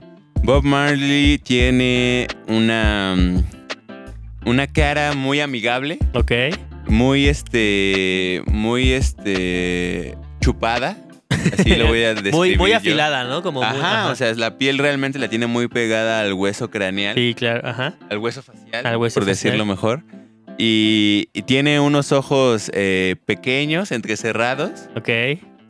[0.44, 3.16] Bob Marley tiene una
[4.46, 6.32] una cara muy amigable, Ok,
[6.88, 10.98] muy este muy este chupada,
[11.30, 12.34] así lo voy a describir.
[12.36, 12.78] muy, muy yo.
[12.78, 13.42] afilada, ¿no?
[13.42, 17.16] Como muy- Ajá, o sea, la piel realmente la tiene muy pegada al hueso craneal,
[17.16, 17.94] Sí, claro, ajá.
[18.10, 19.54] al hueso facial, Al hueso por facial.
[19.54, 20.04] decirlo mejor.
[20.60, 24.88] Y, y tiene unos ojos eh, pequeños, entrecerrados.
[24.96, 25.10] Ok.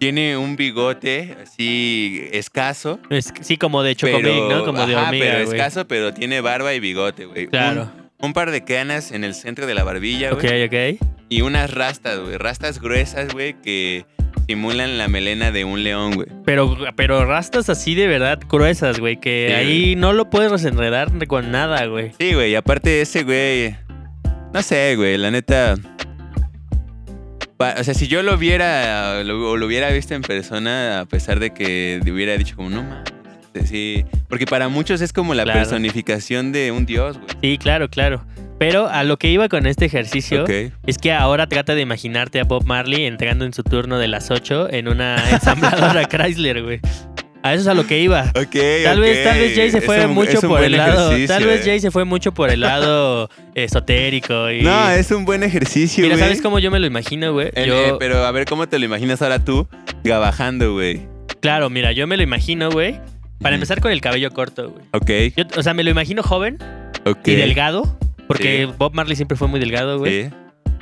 [0.04, 3.00] Tiene un bigote así escaso.
[3.10, 4.66] Es- sí, como de pero, chocomil, ¿no?
[4.66, 7.48] Como de ajá, hormiga, pero escaso, pero tiene barba y bigote, güey.
[7.48, 7.89] Claro.
[8.20, 10.66] Un, un par de canas en el centro de la barbilla, Ok, güey.
[10.66, 11.02] ok.
[11.30, 12.36] Y unas rastas, güey.
[12.38, 14.06] Rastas gruesas, güey, que
[14.46, 16.28] simulan la melena de un león, güey.
[16.44, 21.13] Pero, pero rastas así de verdad gruesas, güey, que Sí, ahí no lo puedes desenredar
[21.28, 22.12] con nada, güey.
[22.20, 22.52] Sí, güey.
[22.52, 23.74] Y aparte ese, güey...
[24.54, 25.18] No sé, güey.
[25.18, 25.76] La neta...
[27.80, 31.52] O sea, si yo lo viera o lo hubiera visto en persona, a pesar de
[31.54, 33.13] que hubiera dicho como, no mames.
[33.65, 35.60] Sí, porque para muchos es como la Claro.
[35.60, 37.30] personificación de un dios, güey.
[37.41, 38.26] Sí, claro, claro.
[38.60, 42.45] Pero a lo que iba con este ejercicio es que ahora trata de imaginarte a
[42.45, 46.80] Bob Marley entrando en su turno de las 8 en una ensambladora Chrysler, güey.
[47.43, 48.32] A eso es a lo que iba.
[48.36, 51.10] Ok, Tal vez, tal vez Jay se fue un- mucho por el lado.
[51.27, 51.63] Tal vez eh.
[51.65, 54.62] Jay se fue mucho por el lado esotérico y.
[54.62, 56.23] No, es un buen ejercicio, Mira, güey.
[56.25, 57.49] ¿sabes cómo yo me lo imagino, güey?
[57.53, 59.67] El- Yo, eh, pero a ver, ¿cómo te lo imaginas ahora tú
[60.03, 61.01] trabajando, güey?
[61.41, 62.99] claro, mira, yo me lo imagino, güey.
[63.41, 64.86] Para empezar con el cabello corto, güey.
[64.93, 66.58] Ok, Yo, o sea, me lo imagino joven
[67.06, 67.27] ok.
[67.27, 67.97] y delgado.
[68.27, 68.73] Porque Sí.
[68.77, 70.23] Bob Marley siempre fue muy delgado, güey.
[70.23, 70.29] Sí,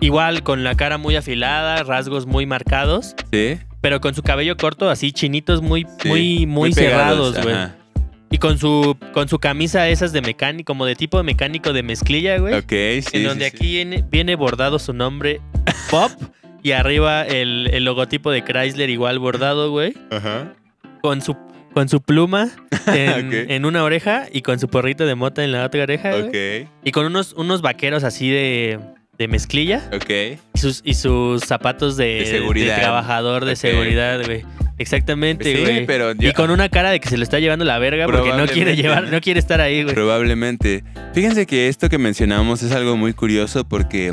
[0.02, 3.16] Igual con la cara muy afilada, rasgos muy marcados.
[3.32, 3.58] sí.
[3.82, 6.08] Pero con su cabello corto, así chinitos muy, sí.
[6.08, 7.56] muy, muy, cerrados, güey.
[8.30, 11.84] Y con su, con su camisa esas de mecánico, como de tipo de mecánico de
[11.84, 12.54] mezclilla, güey.
[12.54, 13.18] Ok, sí.
[13.18, 15.42] en donde sí, aquí viene, viene bordado su nombre,
[15.92, 16.12] Bob.
[16.64, 19.94] y arriba el, el logotipo de Chrysler igual bordado, güey.
[20.12, 20.54] Ajá.
[21.02, 21.36] Con su,
[21.74, 22.50] con su pluma
[22.88, 26.64] en, una oreja y con su porrito de mota en la otra oreja, güey.
[26.64, 28.80] Ok, Y con unos, unos vaqueros así de,
[29.22, 29.90] de mezclilla.
[29.94, 30.40] ok.
[30.54, 32.76] Y sus, y sus zapatos de, De seguridad.
[32.76, 34.44] de trabajador de seguridad, güey.
[34.78, 35.86] Exactamente, Sí, güey.
[35.86, 38.34] pero yo- Y con una cara de que se lo está llevando la verga porque
[38.34, 39.12] no quiere llevar, ¿no?
[39.12, 39.94] no quiere estar ahí, güey.
[39.94, 40.84] Probablemente.
[41.14, 44.10] Fíjense que esto que mencionamos es algo muy curioso porque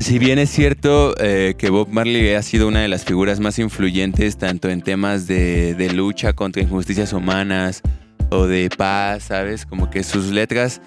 [0.00, 3.58] si bien es cierto eh, que Bob Marley ha sido una de las figuras más
[3.58, 7.82] influyentes tanto en temas de, de lucha contra injusticias humanas
[8.30, 9.66] o de paz, ¿sabes?
[9.66, 10.80] Como que sus letras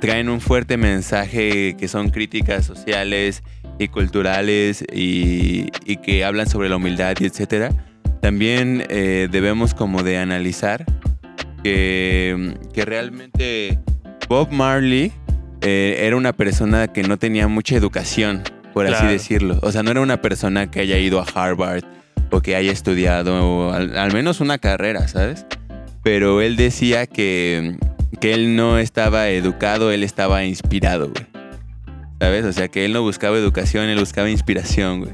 [0.00, 3.42] traen un fuerte mensaje que son críticas sociales
[3.78, 7.70] y culturales y, y que hablan sobre la humildad y etcétera.
[8.20, 10.84] También eh, debemos como de analizar
[11.62, 13.78] que, que realmente
[14.28, 15.12] Bob Marley
[15.60, 18.42] eh, era una persona que no tenía mucha educación,
[18.74, 19.10] por así Claro.
[19.12, 19.58] decirlo.
[19.62, 21.84] O sea, no era una persona que haya ido a Harvard
[22.30, 25.46] o que haya estudiado al, al menos una carrera, ¿sabes?
[26.02, 27.76] Pero él decía que,
[28.20, 31.26] que él no estaba educado, él estaba inspirado, güey.
[32.20, 32.44] ¿Sabes?
[32.44, 35.12] O sea, que él no buscaba educación, él buscaba inspiración, güey.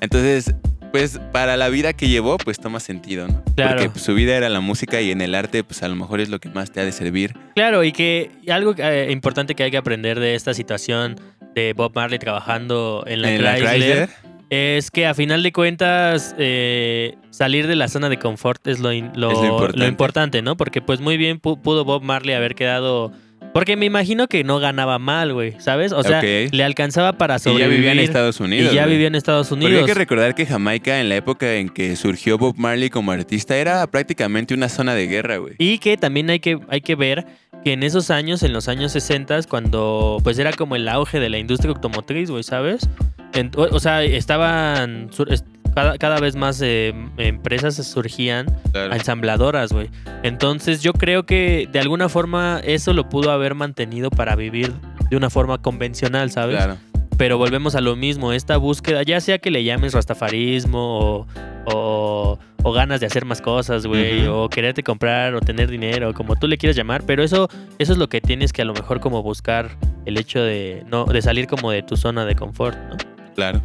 [0.00, 0.54] Entonces,
[0.92, 3.42] pues para la vida que llevó, pues toma sentido, ¿no?
[3.54, 3.72] Claro.
[3.72, 6.20] Porque pues, su vida era la música y en el arte, pues a lo mejor
[6.20, 7.34] es lo que más te ha de servir.
[7.54, 11.16] Claro, y que y algo eh, importante que hay que aprender de esta situación
[11.54, 14.10] de Bob Marley trabajando en la, en la Chrysler,
[14.50, 18.92] es que a final de cuentas eh, salir de la zona de confort es lo,
[18.92, 19.78] in- lo, Es lo importante.
[19.78, 20.56] lo importante, ¿no?
[20.56, 23.12] Porque pues muy bien pu- pudo Bob Marley haber quedado...
[23.52, 25.92] Porque me imagino que no ganaba mal, güey, ¿sabes?
[25.92, 27.76] O sea, le alcanzaba para y ya sobrevivir.
[27.78, 28.70] vivía en Estados Unidos.
[28.72, 28.94] y ya güey.
[28.94, 29.80] vivía en Estados Unidos.
[29.80, 33.56] hay que recordar que Jamaica, en la época en que surgió Bob Marley como artista,
[33.56, 35.54] era prácticamente una zona de guerra, güey.
[35.58, 37.24] Y que también hay que, hay que ver
[37.66, 41.28] que en esos años, en los años 60, cuando pues era como el auge de
[41.28, 42.88] la industria automotriz, güey, ¿sabes?
[43.32, 45.28] En- o, o sea, estaban sur-
[45.74, 48.94] cada, cada vez más eh, empresas surgían Claro.
[48.94, 49.90] ensambladoras, güey.
[50.22, 54.72] Entonces yo creo que de alguna forma eso lo pudo haber mantenido para vivir
[55.10, 56.54] de una forma convencional, ¿sabes?
[56.58, 56.76] Claro.
[57.16, 61.26] Pero volvemos a lo mismo, esta búsqueda, ya sea que le llames rastafarismo o,
[61.72, 66.36] o, o ganas de hacer más cosas, güey, o quererte comprar o tener dinero, como
[66.36, 67.48] tú le quieras llamar, pero eso,
[67.78, 69.70] eso es lo que tienes que a lo mejor como buscar
[70.04, 72.96] el hecho de, no, de salir como de tu zona de confort, ¿no?
[73.34, 73.62] Claro.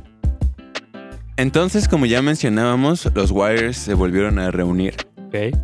[1.38, 4.96] Entonces, como ya mencionábamos, los Wires se volvieron a reunir.
[5.28, 5.58] Ok.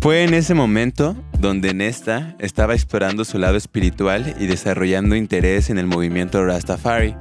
[0.00, 5.78] Fue en ese momento donde Nesta estaba explorando su lado espiritual y desarrollando interés en
[5.78, 7.16] el movimiento Rastafari.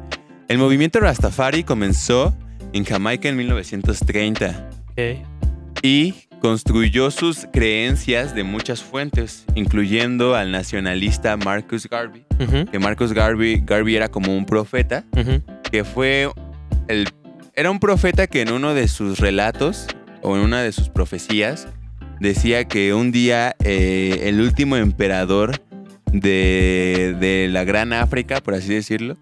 [0.47, 2.35] El movimiento Rastafari comenzó
[2.73, 5.25] en Jamaica en 1930 Ok.
[5.81, 12.25] y construyó sus creencias de muchas fuentes, incluyendo al nacionalista Marcus Garvey,
[12.71, 15.03] que Marcus Garvey, Garvey era como un profeta,
[15.71, 16.29] que fue
[16.87, 17.09] el
[17.55, 19.87] era un profeta que en uno de sus relatos
[20.21, 21.67] o en una de sus profecías
[22.19, 25.61] decía que un día eh, el último emperador
[26.11, 29.17] de, de la gran África, por así decirlo,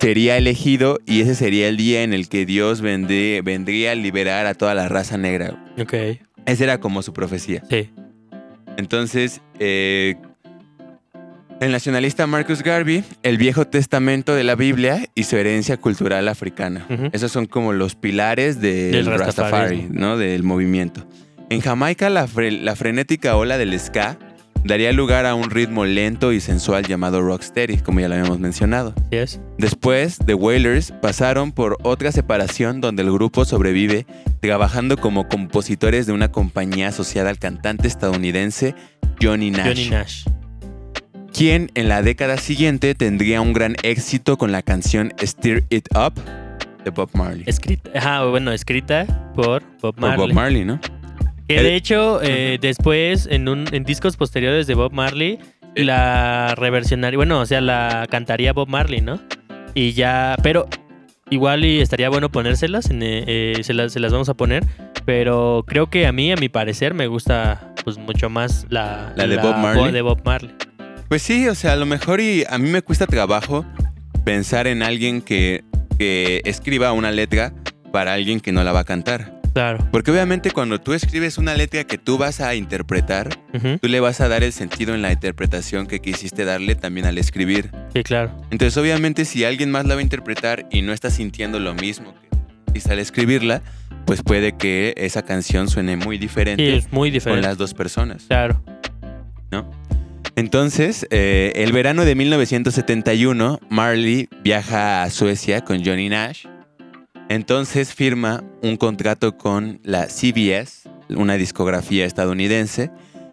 [0.00, 4.46] sería elegido y ese sería el día en el que Dios vendría, vendría a liberar
[4.46, 5.64] a toda la raza negra.
[5.78, 5.94] Ok.
[6.44, 7.62] Esa era como su profecía.
[7.70, 7.90] Sí.
[8.76, 10.16] Entonces, eh,
[11.60, 16.84] el nacionalista Marcus Garvey, el Viejo Testamento de la Biblia y su herencia cultural africana.
[17.12, 19.86] Esos son como los pilares del Del Rastafari.
[19.88, 20.16] ¿no?
[20.16, 21.06] Del movimiento.
[21.52, 24.16] En Jamaica, la, fre- la frenética ola del ska
[24.64, 28.94] daría lugar a un ritmo lento y sensual llamado rocksteady, como ya lo habíamos mencionado.
[29.58, 34.06] Después, The Wailers pasaron por otra separación donde el grupo sobrevive
[34.40, 38.74] trabajando como compositores de una compañía asociada al cantante estadounidense
[39.20, 40.24] Johnny Nash, Johnny Nash.
[41.34, 46.14] quien en la década siguiente tendría un gran éxito con la canción Stir It Up
[46.82, 47.44] de Bob Marley.
[47.46, 50.26] Escrita, ajá, bueno, escrita por Bob Por Marley.
[50.28, 50.80] Bob Marley, ¿no?
[51.56, 55.38] Que de hecho, eh, después, en, un, en discos posteriores de Bob Marley,
[55.74, 59.20] la reversionaría, bueno, o sea, la cantaría Bob Marley, ¿no?
[59.74, 60.68] Y ya, pero
[61.30, 64.64] igual y estaría bueno ponérselas, en, eh, eh, se, las, se las vamos a poner,
[65.04, 69.26] pero creo que a mí, a mi parecer, me gusta pues mucho más la, ¿La
[69.26, 69.92] de Bob Marley?
[69.92, 70.54] de Bob Marley.
[71.08, 73.64] Pues sí, o sea, a lo mejor y a mí me cuesta trabajo
[74.24, 75.64] pensar en alguien que,
[75.98, 77.52] que escriba una letra
[77.92, 79.41] para alguien que no la va a cantar.
[79.52, 79.86] Claro.
[79.92, 83.28] Porque obviamente cuando tú escribes una letra que tú vas a interpretar,
[83.80, 87.18] tú le vas a dar el sentido en la interpretación que quisiste darle también al
[87.18, 87.70] escribir.
[87.94, 88.34] Sí, claro.
[88.50, 92.14] Entonces obviamente si alguien más la va a interpretar y no está sintiendo lo mismo
[92.74, 93.62] que al escribirla,
[94.06, 97.46] pues puede que esa canción suene muy Sí, diferente es muy con diferente.
[97.46, 98.24] las dos personas.
[98.28, 98.62] Claro.
[100.34, 106.46] Entonces, eh, el verano de 1971, Marley viaja a Suecia con Johnny Nash.
[107.32, 112.90] Entonces firma un contrato con la CBS, una discografía estadounidense.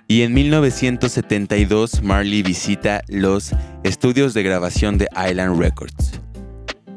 [0.07, 3.51] Y en 1972, Marley visita los
[3.83, 6.21] estudios de grabación de Island Records,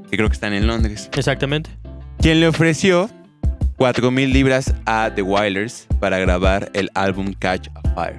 [0.08, 1.10] que creo que están en Londres.
[1.16, 1.70] Exactamente.
[2.18, 3.10] Quien le ofreció
[3.78, 8.16] 4.000 libras a The Wailers para grabar el álbum Catch a Fire.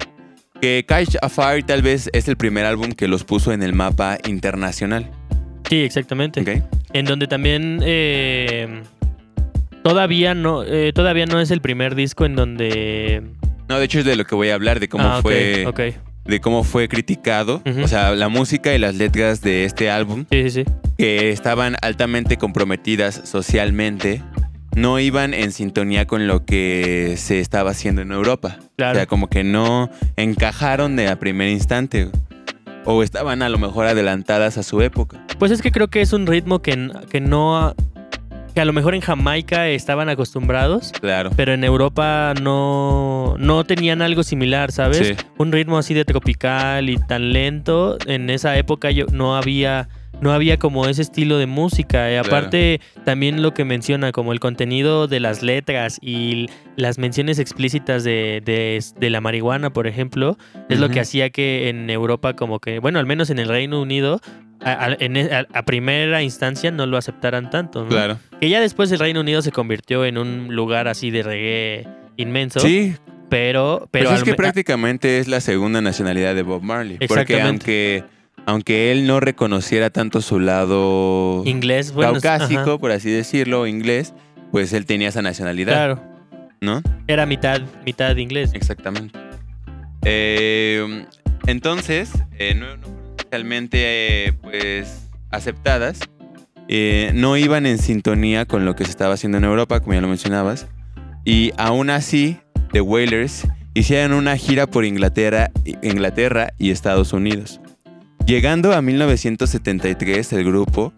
[0.60, 3.72] Que Catch a Fire tal vez es el primer álbum que los puso en el
[3.72, 5.10] mapa internacional.
[5.70, 6.42] Sí, exactamente.
[6.42, 6.83] ¿ok?
[6.94, 8.82] En donde también eh,
[9.82, 13.22] todavía no eh, todavía no es el primer disco en donde
[13.68, 15.66] No, de hecho es de lo que voy a hablar, de cómo Ah, fue,
[16.24, 17.62] de cómo fue criticado.
[17.82, 20.70] O sea, la música y las letras de este álbum, Sí, sí, sí.
[20.96, 24.22] que estaban altamente comprometidas socialmente,
[24.74, 28.58] no iban en sintonía con lo que se estaba haciendo en Europa.
[28.76, 28.92] Claro.
[28.92, 32.08] O sea, como que no encajaron de a primer instante.
[32.86, 35.23] O estaban a lo mejor adelantadas a su época.
[35.38, 37.74] Pues es que creo que es un ritmo que, que no
[38.54, 41.30] que a lo mejor en Jamaica estaban acostumbrados, Claro.
[41.34, 45.08] pero en Europa no no tenían algo similar, ¿sabes?
[45.08, 45.14] Sí.
[45.38, 49.88] Un ritmo así de tropical y tan lento en esa época yo no había
[50.20, 52.10] no había como ese estilo de música.
[52.10, 57.40] Y aparte, también lo que menciona, como el contenido de las letras y las menciones
[57.40, 60.38] explícitas de, de- de la marihuana, por ejemplo,
[60.70, 63.82] es lo que hacía que en Europa, como que, bueno, al menos en el Reino
[63.82, 64.20] Unido,
[64.64, 67.82] a, a- en e- a- a primera instancia no lo aceptaran tanto.
[67.84, 67.88] ¿no?
[67.88, 68.18] Claro.
[68.40, 72.60] Que ya después el Reino Unido se convirtió en un lugar así de reggae inmenso.
[72.60, 72.94] Sí,
[73.30, 76.98] Pero, pero Pues es que me- prácticamente es la segunda nacionalidad de Bob Marley.
[77.08, 78.04] Porque aunque,
[78.46, 84.14] aunque él no reconociera tanto su lado inglés, bueno, caucásico, ajá, por así decirlo, inglés,
[84.52, 86.02] pues él tenía esa nacionalidad, claro,
[86.60, 86.80] ¿no?
[87.08, 88.52] era mitad, mitad inglés.
[88.54, 89.18] Exactamente.
[90.04, 91.06] Eh,
[91.46, 92.86] entonces, eh, no, no
[93.34, 96.00] fueron especialmente eh, pues, aceptadas.
[96.68, 100.00] Eh, no iban en sintonía con lo que se estaba haciendo en Europa, como ya
[100.00, 100.66] lo mencionabas.
[101.24, 102.38] Y aún así,
[102.72, 105.50] The Wailers hicieron una gira por Inglaterra,
[105.82, 107.60] Inglaterra y Estados Unidos.
[108.26, 110.92] Llegando a 1973, el grupo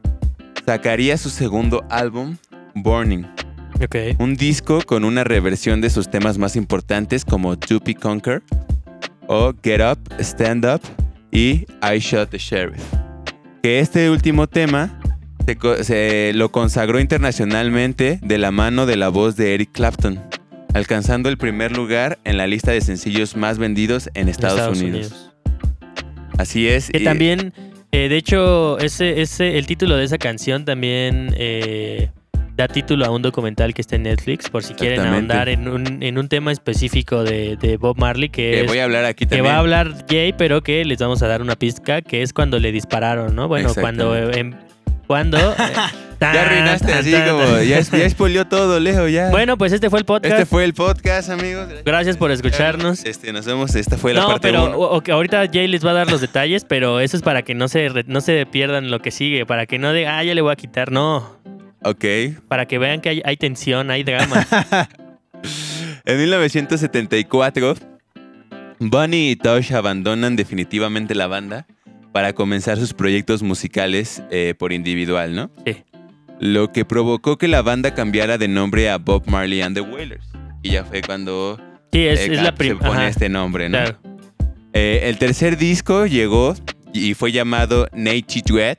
[0.65, 2.37] sacaría su segundo álbum,
[2.75, 3.25] Burning.
[4.19, 8.43] Un disco con una reversión de sus temas más importantes como To Be Conquer
[9.27, 12.83] o Get Up, Stand Up y I Shot the Sheriff.
[13.63, 15.01] Que este último tema
[15.83, 20.21] se, lo consagró internacionalmente de la mano de la voz de Eric Clapton,
[20.75, 25.33] alcanzando el primer lugar en la lista de sencillos más vendidos en Estados, Unidos.
[26.39, 26.91] Así es.
[26.91, 27.53] Que y- también,
[27.93, 32.11] eh, de hecho, ese, ese, el título de esa canción también eh,
[32.57, 36.03] da título a un documental que está en Netflix, por si quieren ahondar en un,
[36.03, 39.27] en un tema específico de, de Bob Marley, que, que es- voy a hablar aquí
[39.27, 39.53] que también.
[39.53, 42.59] va a hablar Jay, pero que les vamos a dar una pizca, que es cuando
[42.59, 43.47] le dispararon, ¿no?
[43.49, 44.17] Bueno, cuando...
[44.17, 44.41] Exactamente.
[44.41, 44.67] em,
[45.07, 45.55] cuando eh,
[46.19, 49.29] Ya tan, arruinaste tan, así tan, como, ya, ya spoileó todo, Leo, ya.
[49.29, 50.33] Bueno, pues este fue el podcast.
[50.33, 51.69] Este fue el podcast, amigos.
[51.85, 53.05] Gracias por escucharnos.
[53.05, 53.75] Este, nos vemos.
[53.75, 54.77] Esta fue la no, parte pero 1.
[54.79, 57.55] o- ok, ahorita Jay les va a dar los detalles, pero eso es para que
[57.55, 60.41] no se, no se pierdan lo que sigue, para que no digan, ah, ya le
[60.41, 61.36] voy a quitar, no,
[61.83, 62.05] Ok.
[62.49, 64.47] para que vean que hay, hay tensión, hay drama.
[66.05, 67.75] En 1974,
[68.79, 71.67] Bunny y Tosh abandonan definitivamente la banda
[72.13, 75.51] para comenzar sus proyectos musicales eh, por individual, ¿no?
[75.67, 75.85] Sí.
[76.39, 80.27] Lo que provocó que la banda cambiara de nombre a Bob Marley and the Wailers.
[80.63, 81.59] Y ya fue cuando
[81.93, 83.79] Sí, es, eh, es la se pone este nombre, ¿no?
[83.79, 83.99] Claro.
[84.73, 86.55] Eh, el tercer disco llegó
[86.93, 88.79] y fue llamado Natty Duet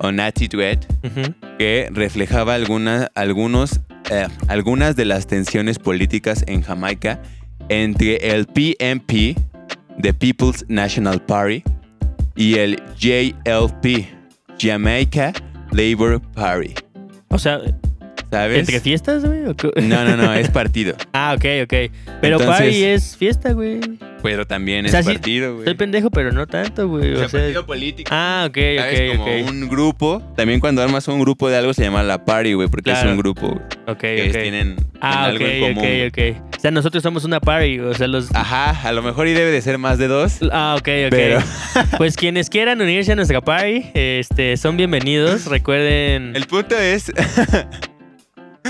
[0.00, 1.34] o Natty Duet, Ujú.
[1.58, 3.80] que reflejaba alguna- algunos,
[4.10, 7.20] eh, algunas de las tensiones políticas en Jamaica
[7.68, 9.34] entre el PNP,
[10.00, 11.62] The People's National Party,
[12.36, 14.08] y el JLP,
[14.60, 15.32] Jamaica
[15.72, 16.74] Labour Party.
[17.28, 17.60] O sea,
[18.30, 18.58] ¿Sabes?
[18.60, 19.40] ¿entre fiestas, güey?
[19.86, 20.94] No, no, no, es partido.
[21.12, 21.90] Ah, ok, ok.
[22.20, 23.80] Pero Entonces- party es fiesta, güey.
[24.22, 25.64] Pero también O es sí, partido, güey.
[25.64, 27.12] Soy pendejo, pero no tanto, güey.
[27.14, 28.10] O O sea, partido político.
[28.12, 29.10] ah, ok, ¿Sabes?
[29.18, 30.22] ok, Como un grupo.
[30.36, 33.08] También cuando armas un grupo de algo se llama la party, güey, porque Claro.
[33.08, 34.42] es un grupo güey, Ok, que ok.
[34.42, 35.84] tienen Ah, ok, algo en común.
[35.84, 36.56] ok, ok.
[36.56, 38.34] O sea, nosotros somos una party, o sea, los...
[38.34, 40.38] Ajá, a lo mejor y debe de ser más de dos.
[40.50, 41.10] Ah, ok, ok.
[41.10, 41.38] Pero-
[41.98, 45.46] Pues quienes quieran unirse a nuestra party, este, son bienvenidos.
[45.46, 47.12] Recuerden, El punto es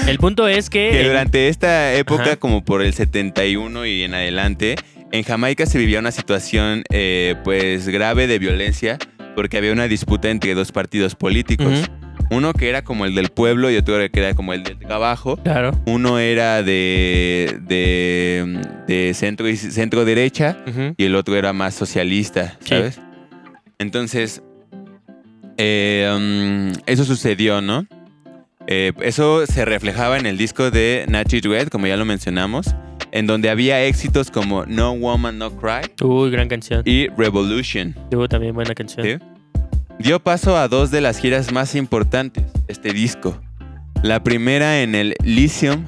[0.07, 0.91] el punto es que...
[0.91, 2.37] que durante esta época, Ajá.
[2.37, 4.77] como por el 71 y en adelante,
[5.13, 8.99] en Jamaica se vivía una situación eh, pues grave de violencia
[9.35, 11.91] porque había una disputa entre dos partidos políticos.
[12.31, 15.37] Uno que era como el del pueblo y otro que era como el del trabajo.
[15.39, 15.71] Claro.
[15.87, 20.59] Uno era de, de, de centro, y- centro derecha
[20.99, 22.69] y el otro era más socialista, Sí.
[22.71, 23.01] ¿sabes?
[23.79, 24.43] Entonces,
[25.57, 27.87] eh, um, eso sucedió, ¿no?
[28.67, 32.75] Eh, eso se reflejaba en el disco de Nachi Duet, como ya lo mencionamos,
[33.13, 36.83] en donde había éxitos como No Woman No Cry Uy, gran canción.
[36.85, 37.95] y Revolution.
[38.11, 39.07] Tuvo también buena canción.
[39.07, 39.25] ¿sí?
[39.99, 43.41] Dio paso a dos de las giras más importantes este disco.
[44.03, 45.85] La primera en el Lyceum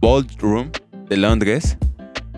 [0.00, 0.70] Ballroom
[1.10, 1.76] de Londres,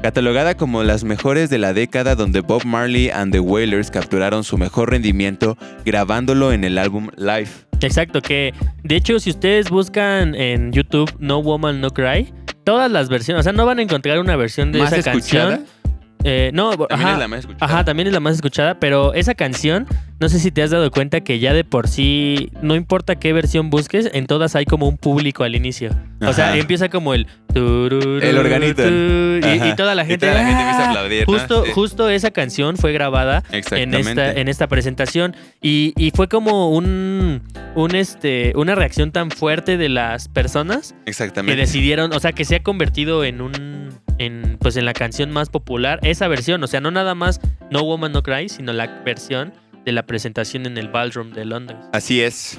[0.02, 4.58] catalogada como las mejores de la década donde Bob Marley and the Wailers capturaron su
[4.58, 7.50] mejor rendimiento grabándolo en el álbum Live.
[7.80, 12.32] Exacto, que de hecho si ustedes buscan en YouTube No Woman No Cry,
[12.64, 15.56] todas las versiones, o sea, no van a encontrar una versión de ¿Más esa escuchada?
[15.58, 15.81] canción.
[16.24, 17.64] Eh, no, También ajá, es la más escuchada.
[17.72, 19.86] Ajá, también es la más escuchada, pero esa canción,
[20.20, 23.32] no sé si te has dado cuenta que ya de por sí, no importa qué
[23.32, 25.90] versión busques, en todas hay como un público al inicio.
[26.20, 27.26] O sea, empieza como el...
[27.54, 28.82] El organito.
[28.88, 30.26] y, y toda la Y gente...
[30.26, 31.32] toda la gente empieza a aplaudir, ¿no?
[31.38, 36.70] Justo, justo esa canción fue grabada en esta, en esta presentación y, y fue como
[36.70, 37.42] un,
[37.74, 42.56] un este, una reacción tan fuerte de las personas que decidieron, o sea, que se
[42.56, 43.88] ha convertido en un,
[44.24, 47.82] en, pues en la canción más popular, esa versión, o sea, no nada más No
[47.82, 49.52] Woman No Cry, sino la versión
[49.84, 51.78] de la presentación en el Ballroom de Londres.
[51.92, 52.58] Así es.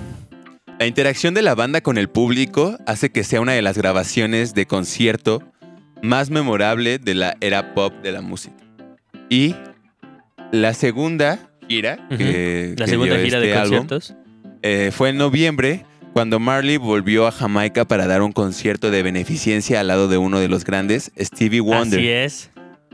[0.80, 4.54] La interacción de la banda con el público hace que sea una de las grabaciones
[4.54, 5.42] de concierto
[6.02, 8.56] más memorable de la era pop de la música.
[9.30, 9.56] Y
[10.52, 11.40] la segunda
[11.70, 14.16] gira, que, La que segunda dio gira este de álbum, conciertos.
[14.64, 19.80] eh, fue en noviembre cuando Marley volvió a Jamaica para dar un concierto de beneficencia
[19.80, 22.50] al lado de uno de los grandes, Stevie Wonder, Así es.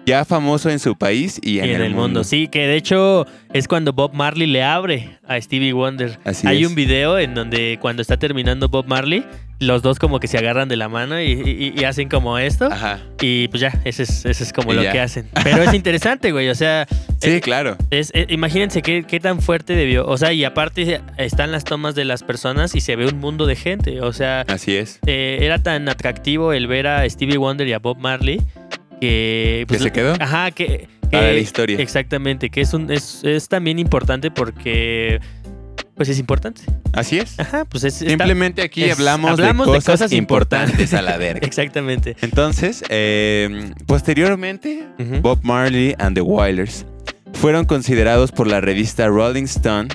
[0.06, 2.24] Ya famoso en su país y Y en, en el mundo.
[2.24, 6.18] Sí, que de hecho es cuando Bob Marley le abre a Stevie Wonder.
[6.24, 6.70] Así Hay es.
[6.70, 9.24] un video en donde cuando está terminando Bob Marley,
[9.60, 12.66] los dos como que se agarran de la mano y, y- y hacen como esto.
[12.72, 13.00] Ajá.
[13.22, 14.92] Y pues ya, ese es, ese es como lo ya.
[14.94, 15.28] que hacen.
[15.44, 16.48] Pero es interesante, güey.
[16.50, 16.88] O sea,
[17.22, 17.76] Sí, eh, claro.
[17.92, 20.08] es, eh, imagínense qué, qué tan fuerte debió.
[20.08, 23.46] O sea, y aparte están las tomas de las personas y se ve un mundo
[23.46, 24.00] de gente.
[24.02, 25.00] O sea, Así es.
[25.06, 28.42] eh, era tan atractivo el ver a Stevie Wonder y a Bob Marley
[29.00, 29.66] que...
[29.68, 30.14] pues, ¿Que se quedó?
[30.20, 30.88] Ajá, que...
[31.12, 31.78] Para la historia.
[31.80, 35.20] Exactamente, que es, un, es, es también importante porque...
[35.96, 36.62] Pues es importante.
[36.94, 37.38] Así es.
[37.40, 37.96] Ajá, pues es...
[37.96, 40.94] está- Simplemente aquí es- hablamos, hablamos de, de cosas cosas importantes importantes.
[40.94, 41.40] a la verga.
[41.48, 42.16] Exactamente.
[42.22, 44.86] Entonces, eh, posteriormente.
[45.22, 46.86] Bob Marley and the Wailers
[47.34, 49.90] fueron considerados por la revista Rolling Stone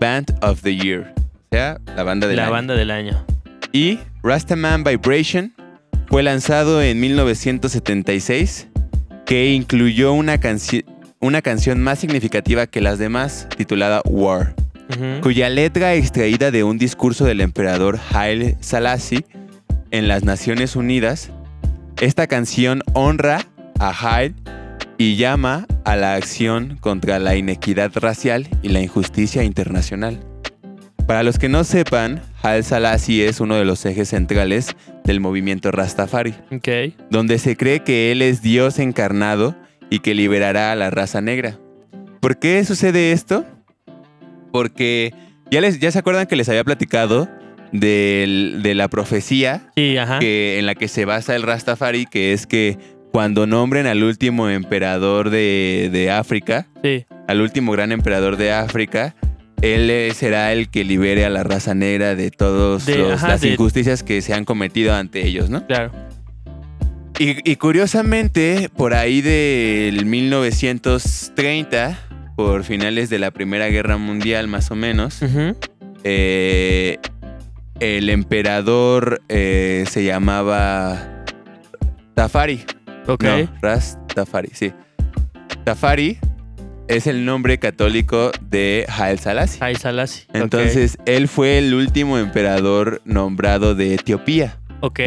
[0.00, 2.52] Band of the Year, o sea, la banda del La año.
[2.52, 3.24] banda del año.
[3.72, 5.52] Y Rastaman Vibration
[6.08, 8.68] fue lanzado en 1976,
[9.26, 10.84] que incluyó una, canci-
[11.20, 14.54] una canción más significativa que las demás, titulada War.
[15.20, 19.26] Cuya letra extraída de un discurso del emperador Haile Selassie
[19.90, 21.30] en las Naciones Unidas,
[22.00, 23.44] esta canción honra
[23.78, 24.34] a Haile
[24.96, 30.20] y llama a la acción contra la inequidad racial y la injusticia internacional.
[31.06, 34.74] Para los que no sepan, Haile Selassie es uno de los ejes centrales
[35.08, 36.34] del movimiento Rastafari,
[37.10, 39.56] donde se cree que él es Dios encarnado
[39.90, 41.58] y que liberará a la raza negra.
[42.20, 43.46] ¿Por qué sucede esto?
[44.52, 45.14] Porque
[45.50, 47.26] ya, les, ya se acuerdan que les había platicado
[47.72, 50.18] del- de la profecía Sí, ajá.
[50.18, 52.76] que, en la que se basa el Rastafari, que es que
[53.10, 57.06] cuando nombren al último emperador de, de África, Sí.
[57.26, 59.14] al último gran emperador de África,
[59.62, 62.86] él será el que libere a la raza negra de todas
[63.22, 65.66] las de- injusticias que se han cometido ante ellos, ¿no?
[65.66, 65.90] Claro.
[67.18, 71.98] Y, y curiosamente, por ahí del 1930,
[72.36, 75.20] por finales de la Primera Guerra Mundial más o menos,
[76.04, 76.98] eh,
[77.80, 81.24] el emperador eh, se llamaba
[82.14, 82.64] Tafari.
[83.08, 83.24] Ok.
[83.24, 84.72] No, Ras Tafari, sí.
[85.64, 86.18] Tafari
[86.88, 89.58] es el nombre católico de Haile Selassie.
[89.62, 90.26] Haile Selassie.
[90.32, 94.58] Entonces, él fue el último emperador nombrado de Etiopía.
[94.80, 95.00] Ok.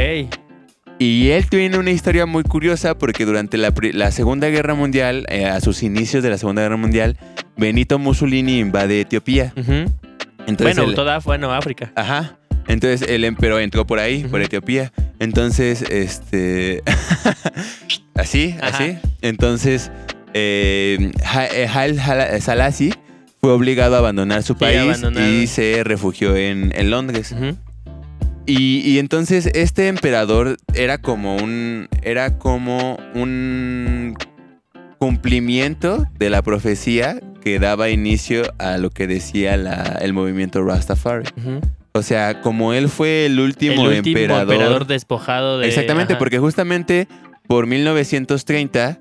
[0.99, 5.59] Y él tiene una historia muy curiosa porque durante la, Segunda Guerra Mundial, eh, a
[5.59, 7.17] sus inicios de la Segunda Guerra Mundial,
[7.57, 9.51] Benito Mussolini invade Etiopía.
[9.57, 9.91] Ujú.
[10.45, 11.91] Entonces, Bueno, el- toda, bueno, África.
[11.95, 12.37] Ajá.
[12.67, 14.41] Entonces él em- pero entró por ahí, por.
[14.41, 14.91] Etiopía.
[15.19, 16.83] Entonces, este.
[18.15, 18.77] así, Ajá.
[18.77, 18.97] así.
[19.21, 19.91] Entonces,
[20.33, 22.93] eh, Ha- eh, Selassie
[23.41, 25.01] fue obligado a abandonar su país
[25.41, 27.33] y se refugió en, en Londres.
[28.45, 31.87] Y, y entonces este emperador era como un.
[32.01, 34.15] Era como un
[34.97, 41.27] cumplimiento de la profecía que daba inicio a lo que decía la- el movimiento Rastafari.
[41.93, 44.53] O sea, como él fue el último, el último emperador.
[44.53, 45.67] emperador, despojado de.
[45.67, 46.19] Exactamente, ajá.
[46.19, 47.07] porque justamente
[47.47, 48.99] por 1930,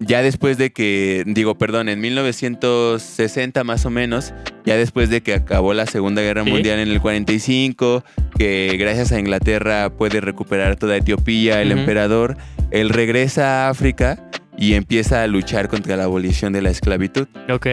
[0.00, 4.32] ya después de que, digo, perdón, en 1960 más o menos,
[4.64, 6.50] ya después de que acabó la Segunda Guerra Sí.
[6.50, 8.04] Mundial en el 45,
[8.38, 12.36] que gracias a Inglaterra puede recuperar toda Etiopía, el emperador,
[12.70, 17.66] él regresa a África y empieza a luchar contra la abolición de la esclavitud Ok.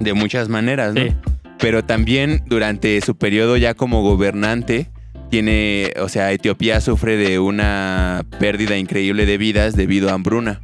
[0.00, 1.02] de muchas maneras, ¿no?
[1.02, 1.12] Sí.
[1.58, 4.90] pero también durante su periodo ya como gobernante
[5.30, 10.60] tiene, o sea, Etiopía sufre de una pérdida increíble de vidas debido a hambruna.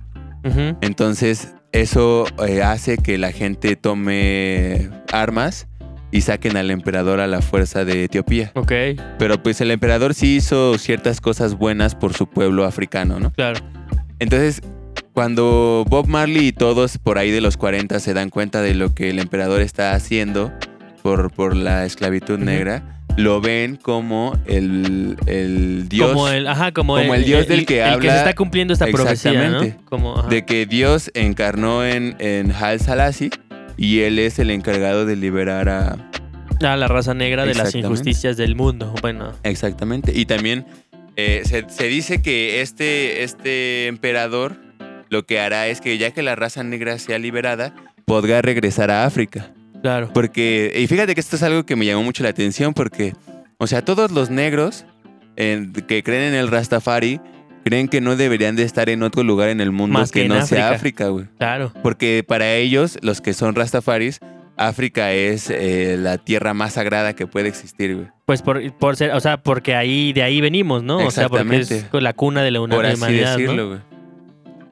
[0.81, 5.69] Entonces, eso eh, hace que la gente tome armas
[6.11, 8.53] y saquen al emperador a la fuerza de Etiopía.
[8.55, 8.73] Ok.
[9.19, 13.33] Pero pues el emperador sí hizo ciertas cosas buenas por su pueblo africano, ¿no?
[13.33, 13.61] Claro.
[14.19, 14.63] Entonces,
[15.13, 18.95] cuando Bob Marley y todos por ahí de los 40 se dan cuenta de lo
[18.95, 20.53] que el emperador está haciendo
[21.03, 26.97] por, por la esclavitud negra, lo ven como el, el dios Como el, ajá, como,
[26.97, 29.61] como el dios del que el habla- se está cumpliendo esta profecía, ¿no?
[29.87, 33.31] Como, de que Dios encarnó en, en Haile Selassie
[33.77, 36.11] y él es el encargado de liberar a...
[36.63, 38.95] Ah, la raza negra de las injusticias del mundo.
[39.03, 39.33] Bueno.
[39.43, 40.13] Exactamente.
[40.15, 40.67] Y también
[41.17, 44.57] eh, se, se dice que este, este emperador
[45.09, 49.05] lo que hará es que ya que la raza negra sea liberada, podrá regresar a
[49.05, 49.53] África.
[49.83, 50.11] Claro.
[50.13, 53.13] Porque, y fíjate que esto es algo que me llamó mucho la atención porque,
[53.59, 54.85] o sea, todos los negros
[55.37, 57.21] en- que creen en el Rastafari
[57.65, 60.45] creen que no deberían de estar en otro lugar en el mundo Más que, no
[60.47, 61.09] sea África.
[61.09, 61.27] Güey.
[61.39, 61.73] Claro.
[61.83, 64.21] Porque para ellos, los que son Rastafaris,
[64.57, 68.09] África es eh, la tierra más sagrada que puede existir, güey.
[68.27, 70.99] Pues por, por ser, o sea, porque ahí de ahí venimos, ¿no?
[70.99, 73.39] O sea, porque es la cuna de la una- Por así humanidad, ¿no?
[73.39, 73.81] decirlo, güey.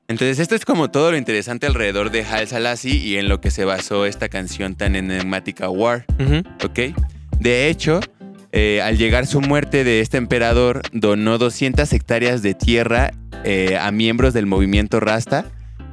[0.09, 3.51] Entonces, esto es como todo lo interesante alrededor de Haile Selassie y en lo que
[3.51, 6.05] se basó esta canción tan enigmática War.
[6.65, 6.97] ¿ok?
[7.41, 8.01] De hecho,
[8.53, 13.11] eh, al llegar su muerte de este emperador, donó 200 hectáreas de tierra
[13.45, 15.45] eh, a miembros del movimiento Rasta,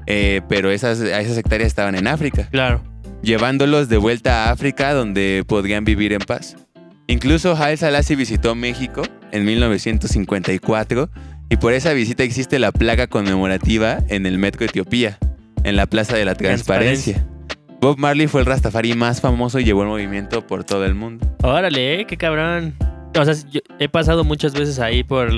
[0.05, 2.81] eh, pero esas, esas hectáreas estaban en África, Claro.
[3.23, 6.55] llevándolos de vuelta a África donde podrían vivir en paz.
[7.07, 9.01] Incluso Haile Selassie visitó México
[9.31, 11.09] en 1954
[11.53, 15.19] y por esa visita existe la placa conmemorativa en el Metro Etiopía,
[15.63, 17.23] en la Plaza de la Transparencia.
[17.79, 21.27] Bob Marley fue el Rastafari más famoso y llevó el movimiento por todo el mundo.
[21.43, 22.73] Órale, eh, qué cabrón.
[23.15, 25.29] O sea, yo he pasado muchas veces ahí por,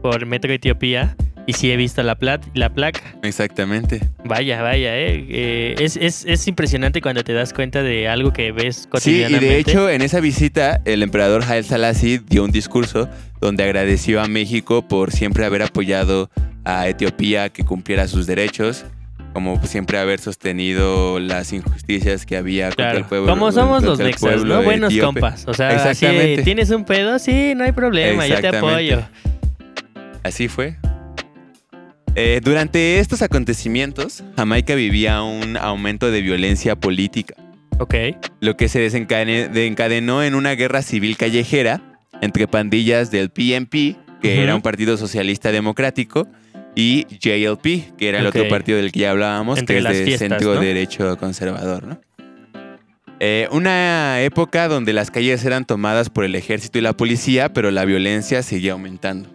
[0.00, 1.14] por Metro Etiopía
[1.46, 3.00] y sí he visto la, plat- la placa.
[3.22, 4.00] Exactamente.
[4.24, 5.26] Vaya, vaya, eh.
[5.28, 8.88] Eh, es, es, es impresionante cuando te das cuenta de algo que ves Sí, y
[8.90, 9.46] cotidianamente.
[9.46, 13.08] de hecho, en esa visita, el emperador Haile Selassie dio un discurso
[13.40, 16.30] donde agradeció a México por siempre haber apoyado
[16.64, 18.84] a Etiopía que cumpliera sus derechos,
[19.32, 22.98] como siempre haber sostenido las injusticias que había contra Claro.
[22.98, 23.28] el pueblo.
[23.28, 24.62] Como somos los pueblo ¿no?
[24.62, 25.06] Buenos etíope.
[25.06, 25.44] compas.
[25.46, 26.42] O sea, así, Exactamente.
[26.42, 27.18] ¿tienes un pedo?
[27.18, 29.02] Sí, no hay problema, yo te apoyo.
[30.22, 30.76] Así fue.
[32.14, 37.34] Eh, durante estos acontecimientos, Jamaica vivía un aumento de violencia política.
[37.80, 37.94] Ok.
[38.40, 41.80] lo que se desencadenó en una guerra civil callejera
[42.20, 46.28] entre pandillas del PNP, que era un partido socialista democrático,
[46.74, 50.04] y JLP, que era el otro partido del que ya hablábamos, Entre que es de
[50.04, 50.60] fiestas, centro ¿no?
[50.60, 52.00] derecho conservador, ¿no?
[53.20, 57.72] Eh, una época donde las calles eran tomadas por el ejército y la policía, pero
[57.72, 59.28] la violencia seguía aumentando.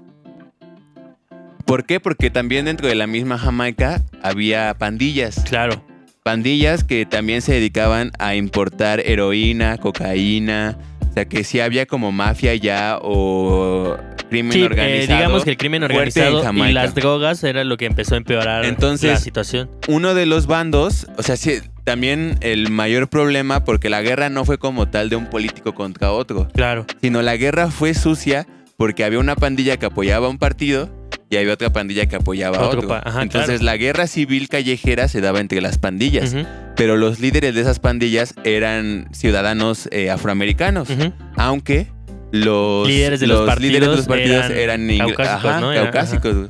[1.66, 2.00] ¿Por qué?
[2.00, 5.84] Porque también dentro de la misma Jamaica había pandillas Claro.
[6.24, 10.78] pandillas que también se dedicaban a importar heroína, cocaína,
[11.14, 13.96] o sea que sí había como mafia ya o
[14.32, 15.18] crimen Sí, eh, organizado.
[15.20, 19.12] digamos que el crimen organizado y las drogas era lo que empezó a empeorar Entonces-
[19.12, 19.70] la situación.
[19.88, 24.44] Uno de los bandos, o sea, sí, también el mayor problema porque la guerra no
[24.44, 26.88] fue como tal de un político contra otro, Claro.
[27.00, 30.90] sino la guerra fue sucia porque había una pandilla que apoyaba a un partido
[31.30, 32.90] y había otra pandilla que apoyaba a Otro otro.
[32.90, 33.66] pa- ajá, Entonces claro.
[33.66, 36.36] la guerra civil callejera se daba entre las pandillas.
[36.76, 40.88] Pero los líderes de esas pandillas eran ciudadanos eh, afroamericanos,
[41.36, 41.88] aunque
[42.32, 45.72] los Líderes de los líderes de los partidos eran eran, caucásicos, ajá, ¿no?
[45.72, 46.50] Era- caucásicos.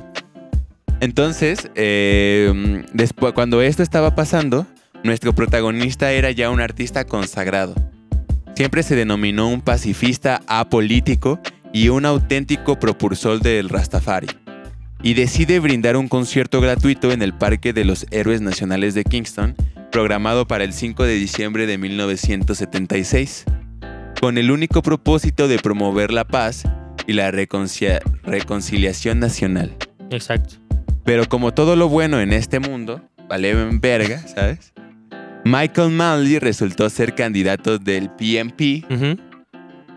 [1.00, 4.66] Entonces, eh, después, cuando esto estaba pasando,
[5.02, 7.74] nuestro protagonista era ya un artista consagrado.
[8.56, 11.40] Siempre se denominó un pacifista apolítico
[11.72, 14.28] y un auténtico propulsor del Rastafari.
[15.02, 19.54] Y decide brindar un concierto gratuito en el Parque de los Héroes Nacionales de Kingston,
[19.92, 23.44] programado para el 5 de diciembre de 1976,
[24.20, 26.64] con el único propósito de promover la paz
[27.06, 29.76] y la reconciliación nacional.
[30.10, 30.54] Exacto.
[31.04, 34.72] Pero como todo lo bueno en este mundo, vale en verga, ¿sabes?
[35.44, 39.18] Michael Manley resultó ser candidato del PNP Ujú.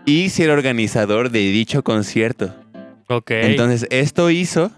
[0.04, 2.54] y ser organizador de dicho concierto.
[3.08, 3.30] Ok.
[3.30, 4.70] Entonces, esto hizo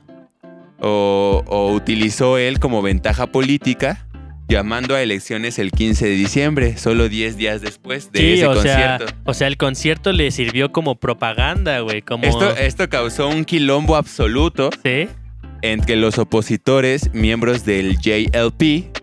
[0.81, 4.07] o, o utilizó él como ventaja política,
[4.49, 8.55] llamando a elecciones el 15 de diciembre, solo 10 días después de sí, ese o
[8.55, 9.07] concierto.
[9.07, 13.45] sea, o sea, el concierto le sirvió como propaganda, güey, como Esto, esto causó un
[13.45, 15.09] quilombo absoluto sí,
[15.62, 18.97] entre los opositores, miembros del JLP,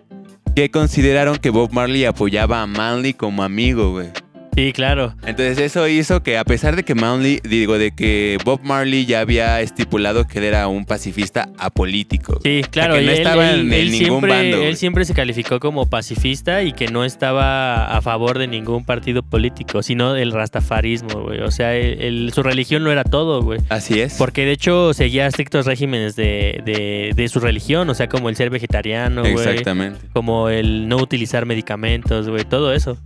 [0.55, 4.09] que consideraron que Bob Marley apoyaba a Manley como amigo, güey.
[4.57, 5.13] Sí, claro.
[5.25, 9.19] Entonces eso hizo que a pesar de que Manley, digo, de que Bob Marley ya
[9.21, 12.39] había estipulado que él era un pacifista apolítico.
[12.43, 15.13] Sí, claro, que no él, estaba él- en él ningún siempre, bando, él siempre se
[15.13, 20.31] calificó como pacifista y que no estaba a favor de ningún partido político, sino del
[20.31, 21.41] rastafarismo, güey.
[21.41, 23.59] O sea, él- su religión lo era todo, güey.
[23.69, 24.15] Así es.
[24.17, 28.35] Porque de hecho seguía estrictos regímenes de, de- de su religión, o sea, como el
[28.35, 29.33] ser vegetariano, güey.
[29.33, 29.99] Exactamente.
[30.13, 32.97] Como el no utilizar medicamentos, güey, todo eso.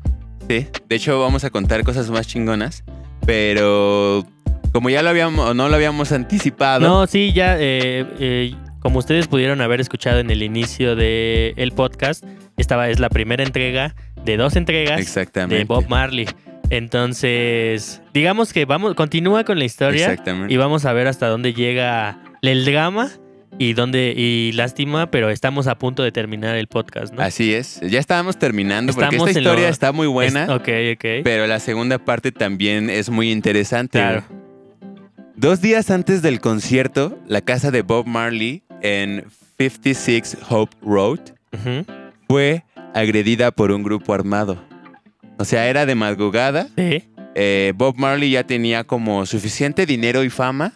[0.59, 2.83] De hecho, vamos a contar cosas más chingonas,
[3.25, 4.25] pero
[4.73, 6.87] como ya lo habíamos, no lo habíamos anticipado.
[6.87, 11.71] No, sí, ya, eh, eh, como ustedes pudieron haber escuchado en el inicio del el
[11.71, 12.25] podcast,
[12.57, 13.95] esta es la primera entrega
[14.25, 15.55] de dos entregas Exactamente.
[15.55, 16.27] de Bob Marley.
[16.69, 20.53] Entonces, digamos que vamos, continúa con la historia Exactamente.
[20.53, 23.09] y vamos a ver hasta dónde llega el drama
[23.57, 27.21] y dónde y lástima, pero estamos a punto de terminar el podcast, ¿no?
[27.21, 27.79] Así es.
[27.81, 31.05] Ya estábamos terminando porque Estamos esta lo- historia está muy buena, Es- ok, ok.
[31.23, 33.99] pero la segunda parte también es muy interesante.
[33.99, 34.23] Claro.
[35.35, 39.25] Dos días antes del concierto, la casa de Bob Marley en
[39.57, 41.19] 56 Hope Road
[42.27, 44.63] fue agredida por un grupo armado.
[45.37, 46.67] O sea, era de madrugada.
[46.77, 47.03] Sí.
[47.33, 50.73] eh, Bob Marley ya tenía como suficiente dinero y fama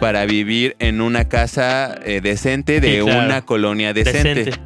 [0.00, 3.24] para vivir en una casa eh, decente de Sí, claro.
[3.26, 4.34] una colonia decente.
[4.44, 4.60] Decente.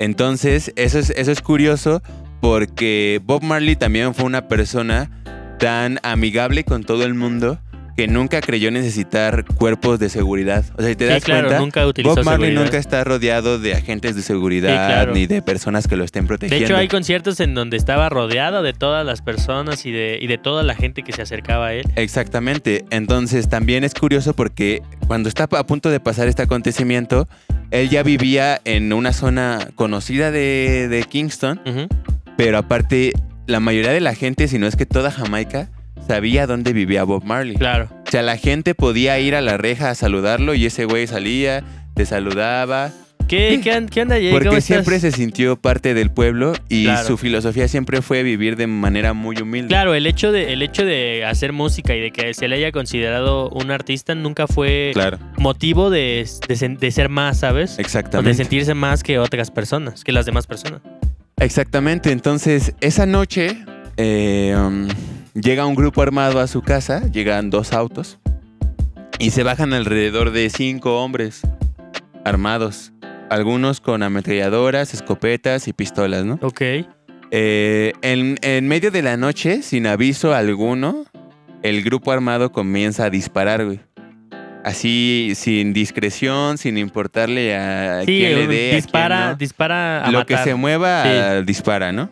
[0.00, 2.02] Entonces, eso es, eso es curioso
[2.40, 5.10] porque Bob Marley también fue una persona
[5.58, 7.58] tan amigable con todo el mundo
[7.96, 10.64] que nunca creyó necesitar cuerpos de seguridad.
[10.76, 12.64] O sea, si te Sí, das claro, cuenta, nunca utilizó Bob Marley seguridad.
[12.64, 15.12] nunca está rodeado de agentes de seguridad Sí, claro.
[15.14, 16.64] ni de personas que lo estén De protegiendo.
[16.66, 20.38] hecho, hay conciertos en donde estaba rodeado de todas las personas y de, y de
[20.38, 21.86] toda la gente que se acercaba a él.
[21.96, 22.84] Exactamente.
[22.90, 27.28] Entonces también es curioso porque cuando está a punto de pasar este acontecimiento,
[27.70, 31.60] él ya vivía en una zona conocida de, de Kingston,
[32.36, 33.12] pero aparte
[33.46, 35.68] la mayoría de la gente, si no es que toda Jamaica,
[36.06, 37.56] sabía dónde vivía Bob Marley.
[37.56, 37.88] Claro.
[38.06, 41.62] O sea, la gente podía ir a la reja a saludarlo y ese güey salía,
[41.94, 42.92] te saludaba,
[43.26, 44.26] ¿Qué, qué, qué onda, Jay?
[44.28, 44.64] ¿Cómo porque estás?
[44.64, 47.06] siempre se sintió parte del pueblo y Claro.
[47.06, 49.68] su filosofía siempre fue vivir de manera muy humilde.
[49.68, 52.70] Claro, el hecho, de, el hecho de hacer música y de que se le haya
[52.70, 57.72] considerado un artista nunca fue Claro, motivo de, de ser más, ¿sabes?
[57.72, 58.34] O de exactamente.
[58.34, 60.82] sentirse más que otras personas, que las demás personas.
[61.40, 63.56] Exactamente, entonces esa noche
[63.96, 64.86] eh, um,
[65.34, 68.18] llega un grupo armado a su casa, llegan dos autos
[69.18, 71.42] y se bajan alrededor de cinco hombres
[72.24, 72.92] armados,
[73.30, 76.38] algunos con ametralladoras, escopetas y pistolas, ¿no?
[76.42, 76.60] Ok.
[77.30, 81.04] Eh, en, en medio de la noche, sin aviso alguno,
[81.62, 83.80] el grupo armado comienza a disparar, güey.
[84.64, 90.04] Así, sin discreción, sin importarle a Sí, quién le dé, a quién dispara, no dispara
[90.04, 90.38] a lo matar.
[90.38, 91.44] que se mueva Sí.
[91.44, 92.10] dispara, ¿no?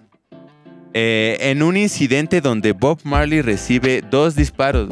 [0.94, 4.90] Eh, en un incidente donde Bob Marley recibe dos disparos.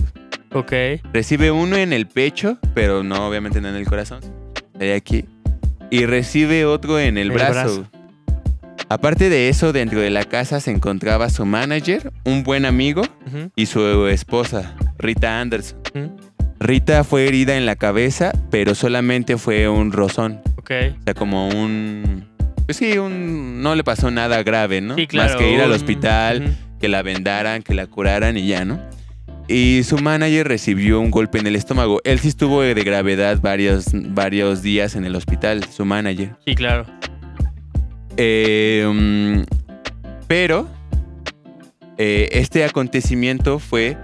[0.53, 0.73] Ok.
[1.13, 4.21] Recibe uno en el pecho, pero no, obviamente no en el corazón.
[4.75, 5.27] De aquí.
[5.91, 7.53] Y recibe otro en el, El brazo.
[7.53, 7.87] brazo.
[8.89, 13.03] Aparte de eso, dentro de la casa se encontraba su manager, un buen amigo
[13.55, 15.79] y su esposa, Rita Anderson.
[16.59, 20.41] Rita fue herida en la cabeza, pero solamente fue un rozón.
[20.57, 20.73] Ok.
[20.99, 22.27] O sea, como un.
[22.71, 23.63] Pues sí, un.
[23.63, 24.95] No le pasó nada grave, ¿no?
[24.95, 25.31] Sí, claro.
[25.31, 28.81] Más que ir al hospital, que la vendaran, que la curaran y ya, ¿no?
[29.49, 32.01] Y su manager recibió un golpe en el estómago.
[32.05, 36.37] Él sí estuvo de gravedad varios, varios días en el hospital, su manager.
[36.47, 36.87] Sí, claro.
[38.17, 39.41] Eh, mm,
[40.29, 40.69] pero
[41.99, 43.99] eh, este acontecimiento fue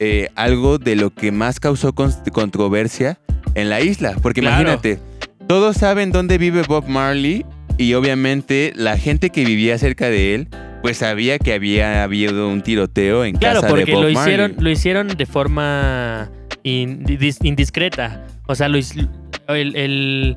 [0.00, 3.20] eh, algo de lo que más causó con- controversia
[3.54, 4.16] en la isla.
[4.20, 4.62] Porque Claro.
[4.62, 4.98] imagínate,
[5.46, 7.46] todos saben dónde vive Bob Marley
[7.78, 10.48] y obviamente la gente que vivía cerca de él
[10.82, 14.22] pues sabía que había habido un tiroteo en Claro, casa de porque Bob lo Marley.
[14.34, 16.30] hicieron, lo hicieron de forma
[16.62, 18.26] in- dis- indiscreta.
[18.46, 18.78] O sea, lo
[19.74, 20.36] el-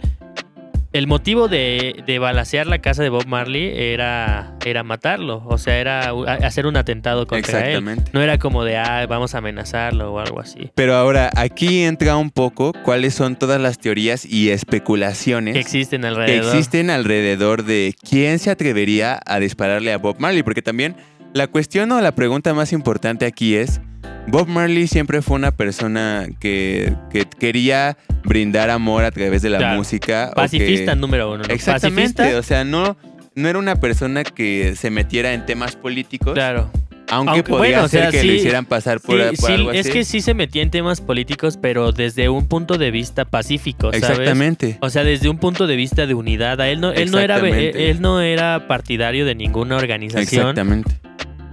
[0.94, 5.42] el motivo de, de balacear la casa de Bob Marley era, era matarlo.
[5.46, 6.12] O sea, era
[6.46, 7.66] hacer un atentado contra él.
[7.68, 8.12] Exactamente.
[8.14, 10.70] No era como de, ah, vamos a amenazarlo o algo así.
[10.76, 16.02] Pero ahora aquí entra un poco cuáles son todas las teorías y especulaciones Que existen
[16.02, 16.46] que alrededor.
[16.56, 20.96] existen alrededor de quién se atrevería a dispararle a Bob Marley, porque también
[21.34, 23.80] la cuestión o la pregunta más importante aquí es,
[24.28, 29.58] Bob Marley siempre fue una persona que, que quería brindar amor a través de la
[29.58, 29.78] Claro.
[29.78, 30.30] música.
[30.32, 31.43] o Pacifista que- número uno.
[31.47, 31.54] ¿no?
[31.54, 32.97] Exactamente, Pacifista, o sea, no,
[33.36, 36.70] no era una persona que se metiera en temas políticos, claro.
[37.10, 39.47] aunque, Aunque, podría bueno, o ser sea, que sí- lo hicieran pasar por, Sí, por
[39.49, 39.91] sí, algo es así.
[39.91, 44.04] que sí se metía en temas políticos, pero desde un punto de vista pacífico, ¿sabes?
[44.04, 44.78] Exactamente.
[44.82, 46.62] O sea, desde un punto de vista de unidad.
[46.62, 50.41] A él no, él no era él no era partidario de ninguna organización.
[50.41, 50.91] Exactamente.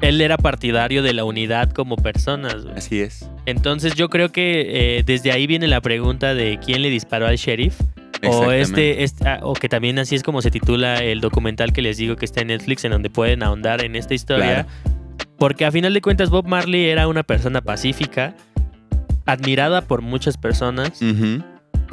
[0.01, 2.57] Él era partidario de la unidad como personas.
[2.77, 3.29] Así es.
[3.47, 7.37] Entonces yo creo que eh, desde ahí viene la pregunta de quién le disparó al
[7.37, 7.81] sheriff.
[8.27, 11.83] O este, este- ah, o que también así es como se titula el documental que
[11.83, 14.67] les digo que está en Netflix, en donde pueden ahondar en esta historia.
[15.39, 18.35] Porque a final de cuentas Bob Marley era una persona pacífica,
[19.25, 21.01] admirada por muchas personas,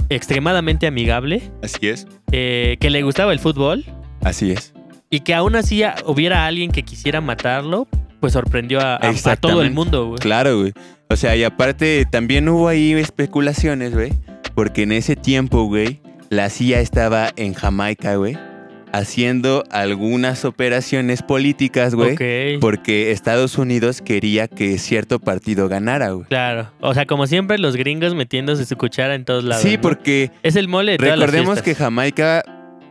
[0.09, 2.07] extremadamente amigable, Así es.
[2.31, 3.85] eh, que le gustaba el fútbol
[4.23, 4.73] Así es.
[5.09, 7.87] Y que aún así hubiera alguien que quisiera matarlo,
[8.19, 10.19] pues sorprendió a, a- a todo el mundo, güey.
[10.19, 10.73] Claro, güey.
[11.09, 14.11] O sea, y aparte también hubo ahí especulaciones, güey.
[14.55, 15.99] Porque en ese tiempo, güey,
[16.29, 18.37] la CIA estaba en Jamaica, güey.
[18.93, 22.13] haciendo algunas operaciones políticas, güey.
[22.13, 22.61] Ok.
[22.61, 26.25] Porque Estados Unidos quería que cierto partido ganara, güey.
[26.27, 26.71] Claro.
[26.79, 29.61] O sea, como siempre, los gringos metiéndose su cuchara en todos lados.
[29.63, 29.81] Sí, ¿no?
[29.81, 31.75] porque Es el mole de todas las recordemos que.
[31.75, 32.43] Jamaica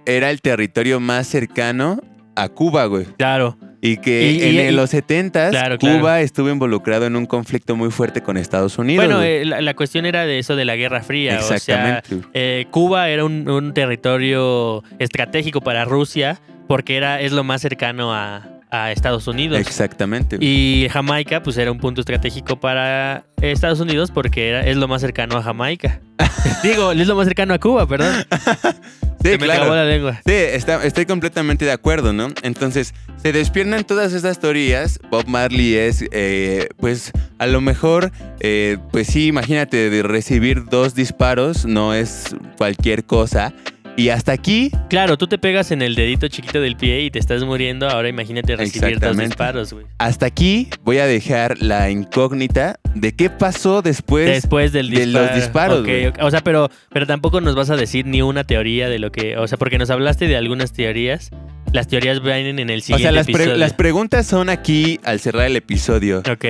[0.07, 2.01] era el territorio más cercano
[2.37, 3.07] a Cuba, güey.
[3.17, 3.57] Claro.
[3.81, 6.17] Y que Y- en y- los 70 Claro, Cuba claro.
[6.17, 9.05] estuvo involucrado en un conflicto muy fuerte con Estados Unidos.
[9.05, 11.39] Bueno, eh, la, la cuestión era de eso de la Guerra Fría.
[11.39, 12.27] O sea, Exactamente.
[12.33, 18.15] eh, Cuba era un, un territorio estratégico para Rusia porque era, es lo más cercano
[18.15, 19.61] a, a Estados Unidos.
[19.61, 20.39] Exactamente.
[20.41, 25.03] Y Jamaica, pues era un punto estratégico para Estados Unidos porque era, es lo más
[25.03, 26.01] cercano a Jamaica.
[26.63, 28.15] Digo, es lo más cercano a Cuba, perdón.
[29.25, 29.63] Sí, me claro.
[29.63, 30.21] acabó la lengua.
[30.27, 32.29] Sí, está- estoy completamente de acuerdo, ¿no?
[32.43, 35.01] Entonces, se despiernan todas estas teorías.
[35.11, 40.95] Bob Marley es, eh, pues, a lo mejor, eh, pues sí, imagínate, de recibir dos
[40.95, 43.55] disparos no es cualquier cosa.
[43.97, 47.21] Y hasta aquí, Claro, tú te pegas en el dedito chiquito del pie y te
[47.21, 47.89] estás muriendo.
[47.89, 49.87] Ahora imagínate recibir dos disparos, güey.
[49.99, 54.27] hasta aquí voy a dejar la incógnita de qué pasó después.
[54.27, 55.87] Después del de los disparos.
[56.21, 59.37] O sea, pero, pero tampoco nos vas a decir ni una teoría de lo que.
[59.37, 61.31] O sea, porque nos hablaste de algunas teorías.
[61.73, 65.21] Las teorías vienen en el o siguiente sea, las, pre- las preguntas son aquí al
[65.21, 66.19] cerrar el episodio.
[66.31, 66.45] Ok.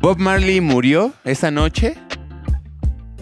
[0.00, 1.94] ¿Bob Marley murió esa noche?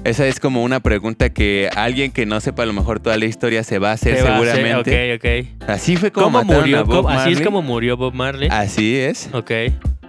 [0.04, 3.24] Esa es como una pregunta que alguien que no sepa a lo mejor toda la
[3.24, 5.14] historia se va a hacer a seguramente.
[5.18, 5.24] Ok,
[5.58, 5.68] ok.
[5.68, 6.78] Así fue como ¿Cómo murió?
[6.78, 8.48] a Bob ¿Cómo- así es como murió Bob Marley.
[8.52, 9.28] Así es.
[9.32, 9.50] Ok.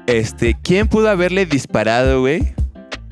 [0.05, 2.53] Este, ¿quién pudo haberle disparado, güey?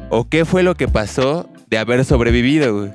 [0.10, 2.92] ¿O qué fue lo que pasó de haber sobrevivido, güey?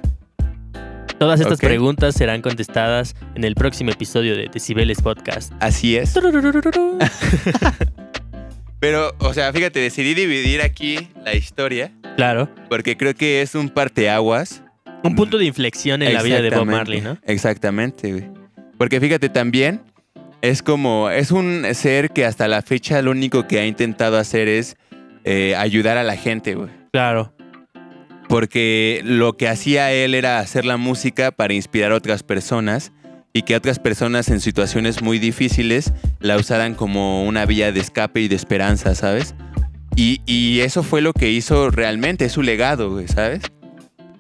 [1.19, 5.53] Todas estas preguntas serán contestadas en el próximo episodio de Decibeles Podcast.
[5.61, 6.15] Así es.
[8.81, 12.51] Pero, o sea, fíjate, decidí dividir aquí la historia Claro.
[12.69, 14.63] porque creo que es un parteaguas.
[15.03, 17.17] Un punto de inflexión en la vida de Bob Marley, ¿no?
[17.25, 18.29] Exactamente, güey.
[18.77, 19.81] Porque fíjate también,
[20.43, 24.49] es como, es un ser que hasta la fecha lo único que ha intentado hacer
[24.49, 24.77] es
[25.25, 26.69] eh, ayudar a la gente, güey.
[26.93, 27.33] Claro.
[28.29, 32.93] Porque lo que hacía él era hacer la música para inspirar a otras personas
[33.33, 38.21] y que otras personas en situaciones muy difíciles la usaran como una vía de escape
[38.21, 39.35] y de esperanza, ¿sabes?
[39.97, 43.43] Y, y eso fue lo que hizo realmente, es su legado, güey, ¿sabes?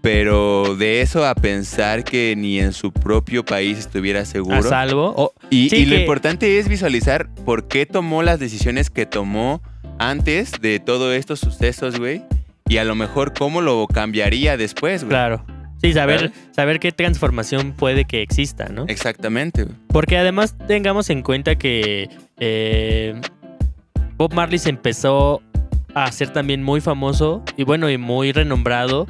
[0.03, 4.57] Pero de eso a pensar que ni en su propio país estuviera seguro.
[4.57, 5.35] A salvo.
[5.51, 9.61] Y, Sí, y lo importante es visualizar por qué tomó las decisiones que tomó
[9.99, 12.23] antes de todos estos sucesos, güey.
[12.66, 15.11] Y a lo mejor cómo lo cambiaría después, güey.
[15.11, 15.45] claro.
[15.83, 18.85] Sí, saber, saber qué transformación puede que exista, ¿no?
[18.87, 19.77] Exactamente, güey.
[19.89, 23.18] Porque además tengamos en cuenta que eh,
[24.18, 25.43] Bob Marley se empezó
[25.95, 29.07] a ser también muy famoso y bueno, y muy renombrado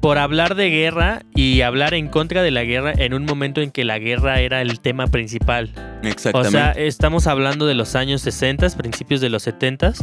[0.00, 3.70] por hablar de guerra y hablar en contra de la guerra en un momento en
[3.70, 5.70] que la guerra era el tema principal.
[6.04, 6.50] O Exactamente.
[6.52, 9.94] sea, estamos hablando de los años 60, principios de los 70,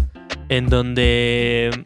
[0.49, 1.85] en donde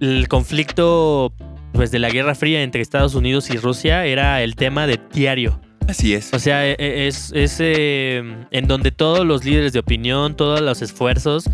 [0.00, 1.32] el conflicto
[1.72, 5.60] pues, de la Guerra Fría entre Estados Unidos y Rusia era el tema de diario.
[5.88, 6.32] Así es.
[6.34, 10.60] O sea, e- e- es, es, eh, en donde todos los líderes de opinión, todos
[10.60, 11.48] los esfuerzos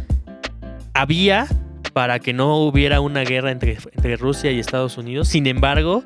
[0.92, 1.46] había
[1.94, 5.28] para que no hubiera una guerra entre, entre Rusia y Estados Unidos.
[5.28, 6.04] Sin embargo,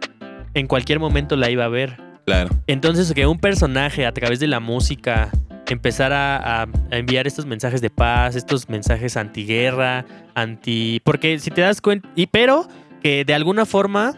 [0.54, 1.96] en cualquier momento la iba a haber.
[2.26, 2.50] Claro.
[2.66, 5.30] Entonces, que un personaje a través de la música
[5.66, 11.00] empezara a, a enviar estos mensajes de paz, estos mensajes antiguerra, anti.
[11.04, 12.08] Porque si te das cuenta.
[12.14, 12.68] Y pero
[13.02, 14.14] que de alguna forma.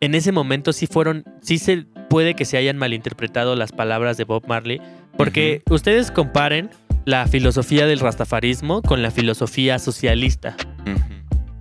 [0.00, 1.24] En ese momento sí fueron.
[1.40, 4.80] Sí se puede que se hayan malinterpretado las palabras de Bob Marley.
[5.16, 6.70] Porque ustedes comparen
[7.04, 10.56] la filosofía del rastafarismo con la filosofía socialista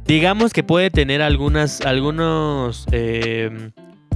[0.05, 3.71] Digamos que puede tener algunas, algunos eh,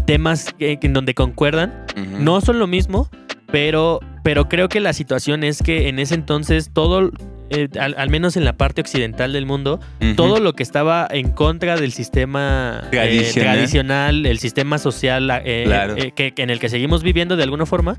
[0.05, 1.85] temas que- en donde concuerdan.
[2.19, 3.09] No son lo mismo,
[3.51, 7.11] pero, pero creo que la situación es que en ese entonces todo,
[7.49, 9.79] eh, al, al menos en la parte occidental del mundo,
[10.17, 14.25] todo lo que estaba en contra del sistema eh, Tradicional.
[14.25, 15.95] el sistema social eh, Claro.
[16.15, 17.97] que en el que seguimos viviendo de alguna forma,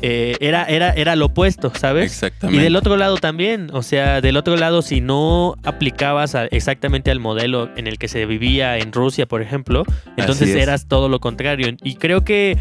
[0.00, 2.04] eh, era, era, era lo opuesto, ¿sabes?
[2.12, 2.60] Exactamente.
[2.60, 7.10] Y del otro lado también, o sea, del otro lado, si no aplicabas a- exactamente
[7.10, 9.84] al modelo en el que se vivía en Rusia, por ejemplo,
[10.16, 10.56] entonces es.
[10.56, 11.68] eras todo lo contrario.
[11.82, 12.56] Y creo que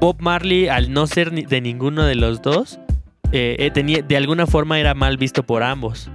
[0.00, 2.78] Bob Marley, al no ser ni- de ninguno de los dos,
[3.32, 6.10] eh, eh, tenía, de alguna forma era mal visto por ambos.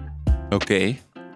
[0.52, 0.72] Ok.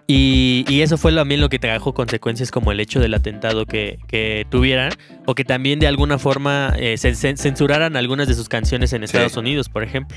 [0.06, 3.98] Y, y eso fue también lo que trajo consecuencias como el hecho del atentado que,
[4.06, 4.92] que tuvieran,
[5.24, 9.02] o que también de alguna forma eh, se, se- censuraran algunas de sus canciones en
[9.02, 10.16] Estados Unidos, por ejemplo.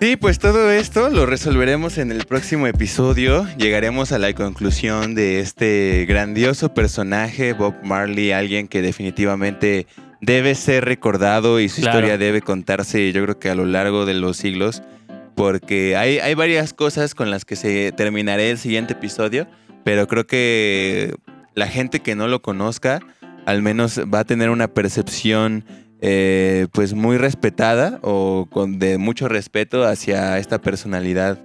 [0.00, 3.46] Sí, pues todo esto lo resolveremos en el próximo episodio.
[3.58, 9.86] Llegaremos a la conclusión de este grandioso personaje, Bob Marley, alguien que definitivamente
[10.20, 11.98] debe ser recordado y su Claro.
[11.98, 14.82] historia debe contarse, yo creo que a lo largo de los siglos,
[15.36, 19.46] porque hay, hay varias cosas con las que se terminaré el siguiente episodio,
[19.84, 21.14] pero creo que
[21.54, 23.00] la gente que no lo conozca,
[23.44, 25.64] al menos va a tener una percepción
[26.00, 31.38] eh, pues muy respetada o con de mucho respeto hacia esta personalidad.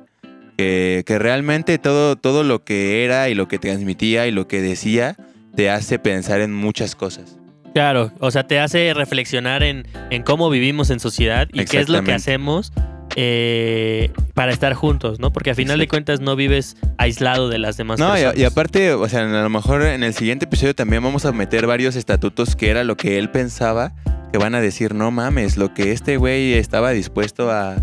[0.58, 4.62] Que, que realmente todo, todo lo que era y lo que transmitía y lo que
[4.62, 5.16] decía
[5.56, 7.38] te hace pensar en muchas cosas.
[7.74, 11.90] Claro, o sea, te hace reflexionar en, en cómo vivimos en sociedad y qué es
[11.90, 12.72] lo que hacemos
[13.16, 15.32] eh, para estar juntos, ¿no?
[15.34, 18.38] Porque a final de cuentas no vives aislado de las demás No, y, personas.
[18.38, 21.68] y aparte, o sea, a lo mejor en el siguiente episodio también vamos a meter
[21.68, 23.94] varios estatutos que era lo que él pensaba,
[24.32, 27.76] que van a decir, no mames, lo que este güey estaba dispuesto a,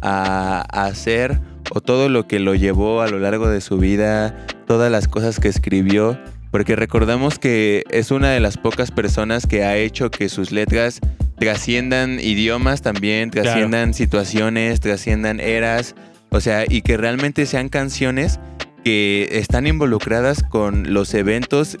[0.00, 1.40] a- a hacer
[1.74, 5.38] o todo lo que lo llevó a lo largo de su vida, todas las cosas
[5.38, 6.18] que escribió,
[6.52, 11.00] porque recordamos que es una de las pocas personas que ha hecho que sus letras
[11.38, 13.46] trasciendan idiomas también, Claro.
[13.48, 15.96] trasciendan situaciones, trasciendan eras,
[16.30, 18.38] o sea, y que realmente sean canciones
[18.84, 21.78] que están involucradas con los eventos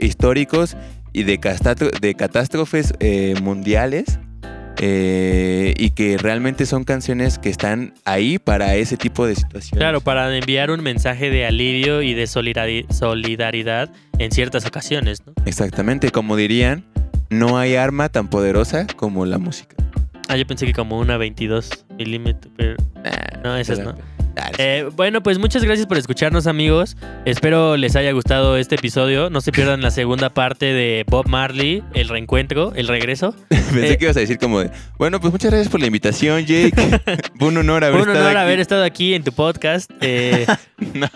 [0.00, 0.76] históricos
[1.12, 1.38] y de,
[2.00, 4.18] de catástrofes eh, mundiales
[4.78, 9.78] eh, y que realmente son canciones que están ahí para ese tipo de situaciones.
[9.78, 15.32] Claro, para enviar un mensaje de alivio y de solidari- solidaridad en ciertas ocasiones, ¿no?
[15.46, 16.84] Exactamente, como dirían,
[17.30, 19.76] no hay arma tan poderosa como la música.
[20.28, 22.76] Ah, yo pensé que como una 22 milímetros, pero
[23.42, 23.94] no, esas no.
[24.58, 26.96] Eh, bueno, pues muchas gracias por escucharnos, amigos.
[27.24, 29.30] Espero les haya gustado este episodio.
[29.30, 33.34] No se pierdan la segunda parte de Bob Marley, el reencuentro, el regreso.
[33.48, 36.44] Pensé eh, que ibas a decir como de, bueno, pues muchas gracias por la invitación,
[36.44, 36.72] Jake.
[37.38, 38.36] Fue un honor haber estado aquí.
[38.36, 39.90] haber estado aquí en tu podcast.
[40.00, 40.46] Eh,
[40.94, 41.08] No.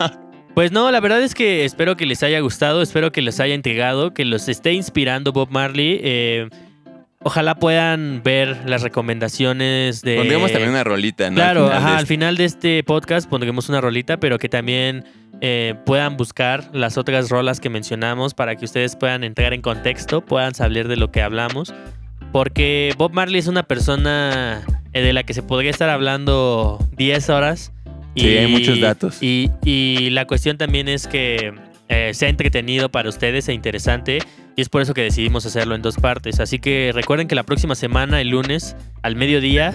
[0.54, 3.54] Pues no, la verdad es que espero que les haya gustado, espero que les haya
[3.54, 6.00] intrigado, que los esté inspirando Bob Marley.
[6.02, 6.48] Eh,
[7.26, 10.14] ojalá puedan ver las recomendaciones de...
[10.14, 11.34] Pondríamos también una rolita, ¿no?
[11.34, 14.48] Claro, Al final ajá, de al final de este podcast pondremos una rolita, pero que
[14.48, 15.04] también
[15.40, 20.24] eh, puedan buscar las otras rolas que mencionamos para que ustedes puedan entrar en contexto,
[20.24, 21.74] puedan saber de lo que hablamos.
[22.30, 24.62] Porque Bob Marley es una persona
[24.92, 27.72] eh, de la que se podría estar hablando 10 horas.
[28.14, 29.20] Sí, hay muchos datos.
[29.20, 31.52] Y, y la cuestión también es que
[31.88, 34.18] eh, sea entretenido para ustedes e interesante.
[34.56, 36.40] Y es por eso que decidimos hacerlo en dos partes.
[36.40, 39.74] Así que recuerden que la próxima semana, el lunes, al mediodía,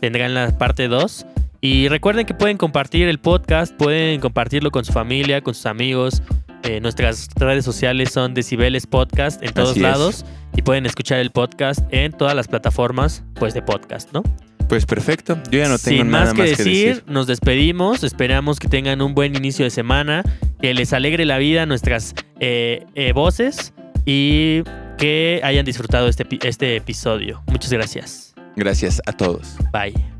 [0.00, 1.26] tendrán la parte 2.
[1.60, 6.22] Y recuerden que pueden compartir el podcast, pueden compartirlo con su familia, con sus amigos.
[6.62, 9.82] Eh, nuestras redes sociales son Decibeles Podcast en todos Así es.
[9.82, 10.24] lados.
[10.56, 14.22] Y pueden escuchar el podcast en todas las plataformas pues, de podcast, ¿no?
[14.70, 15.36] Pues perfecto.
[15.50, 17.04] Yo ya no tengo Sin nada más que, decir, decir.
[17.08, 18.04] nos despedimos.
[18.04, 20.22] Esperamos que tengan un buen inicio de semana,
[20.60, 23.74] que les alegre la vida nuestras eh, eh, voces
[24.06, 24.62] y
[24.96, 27.42] que hayan disfrutado este, este episodio.
[27.48, 28.32] Muchas gracias.
[28.54, 29.56] Gracias a todos.
[29.72, 30.19] Bye.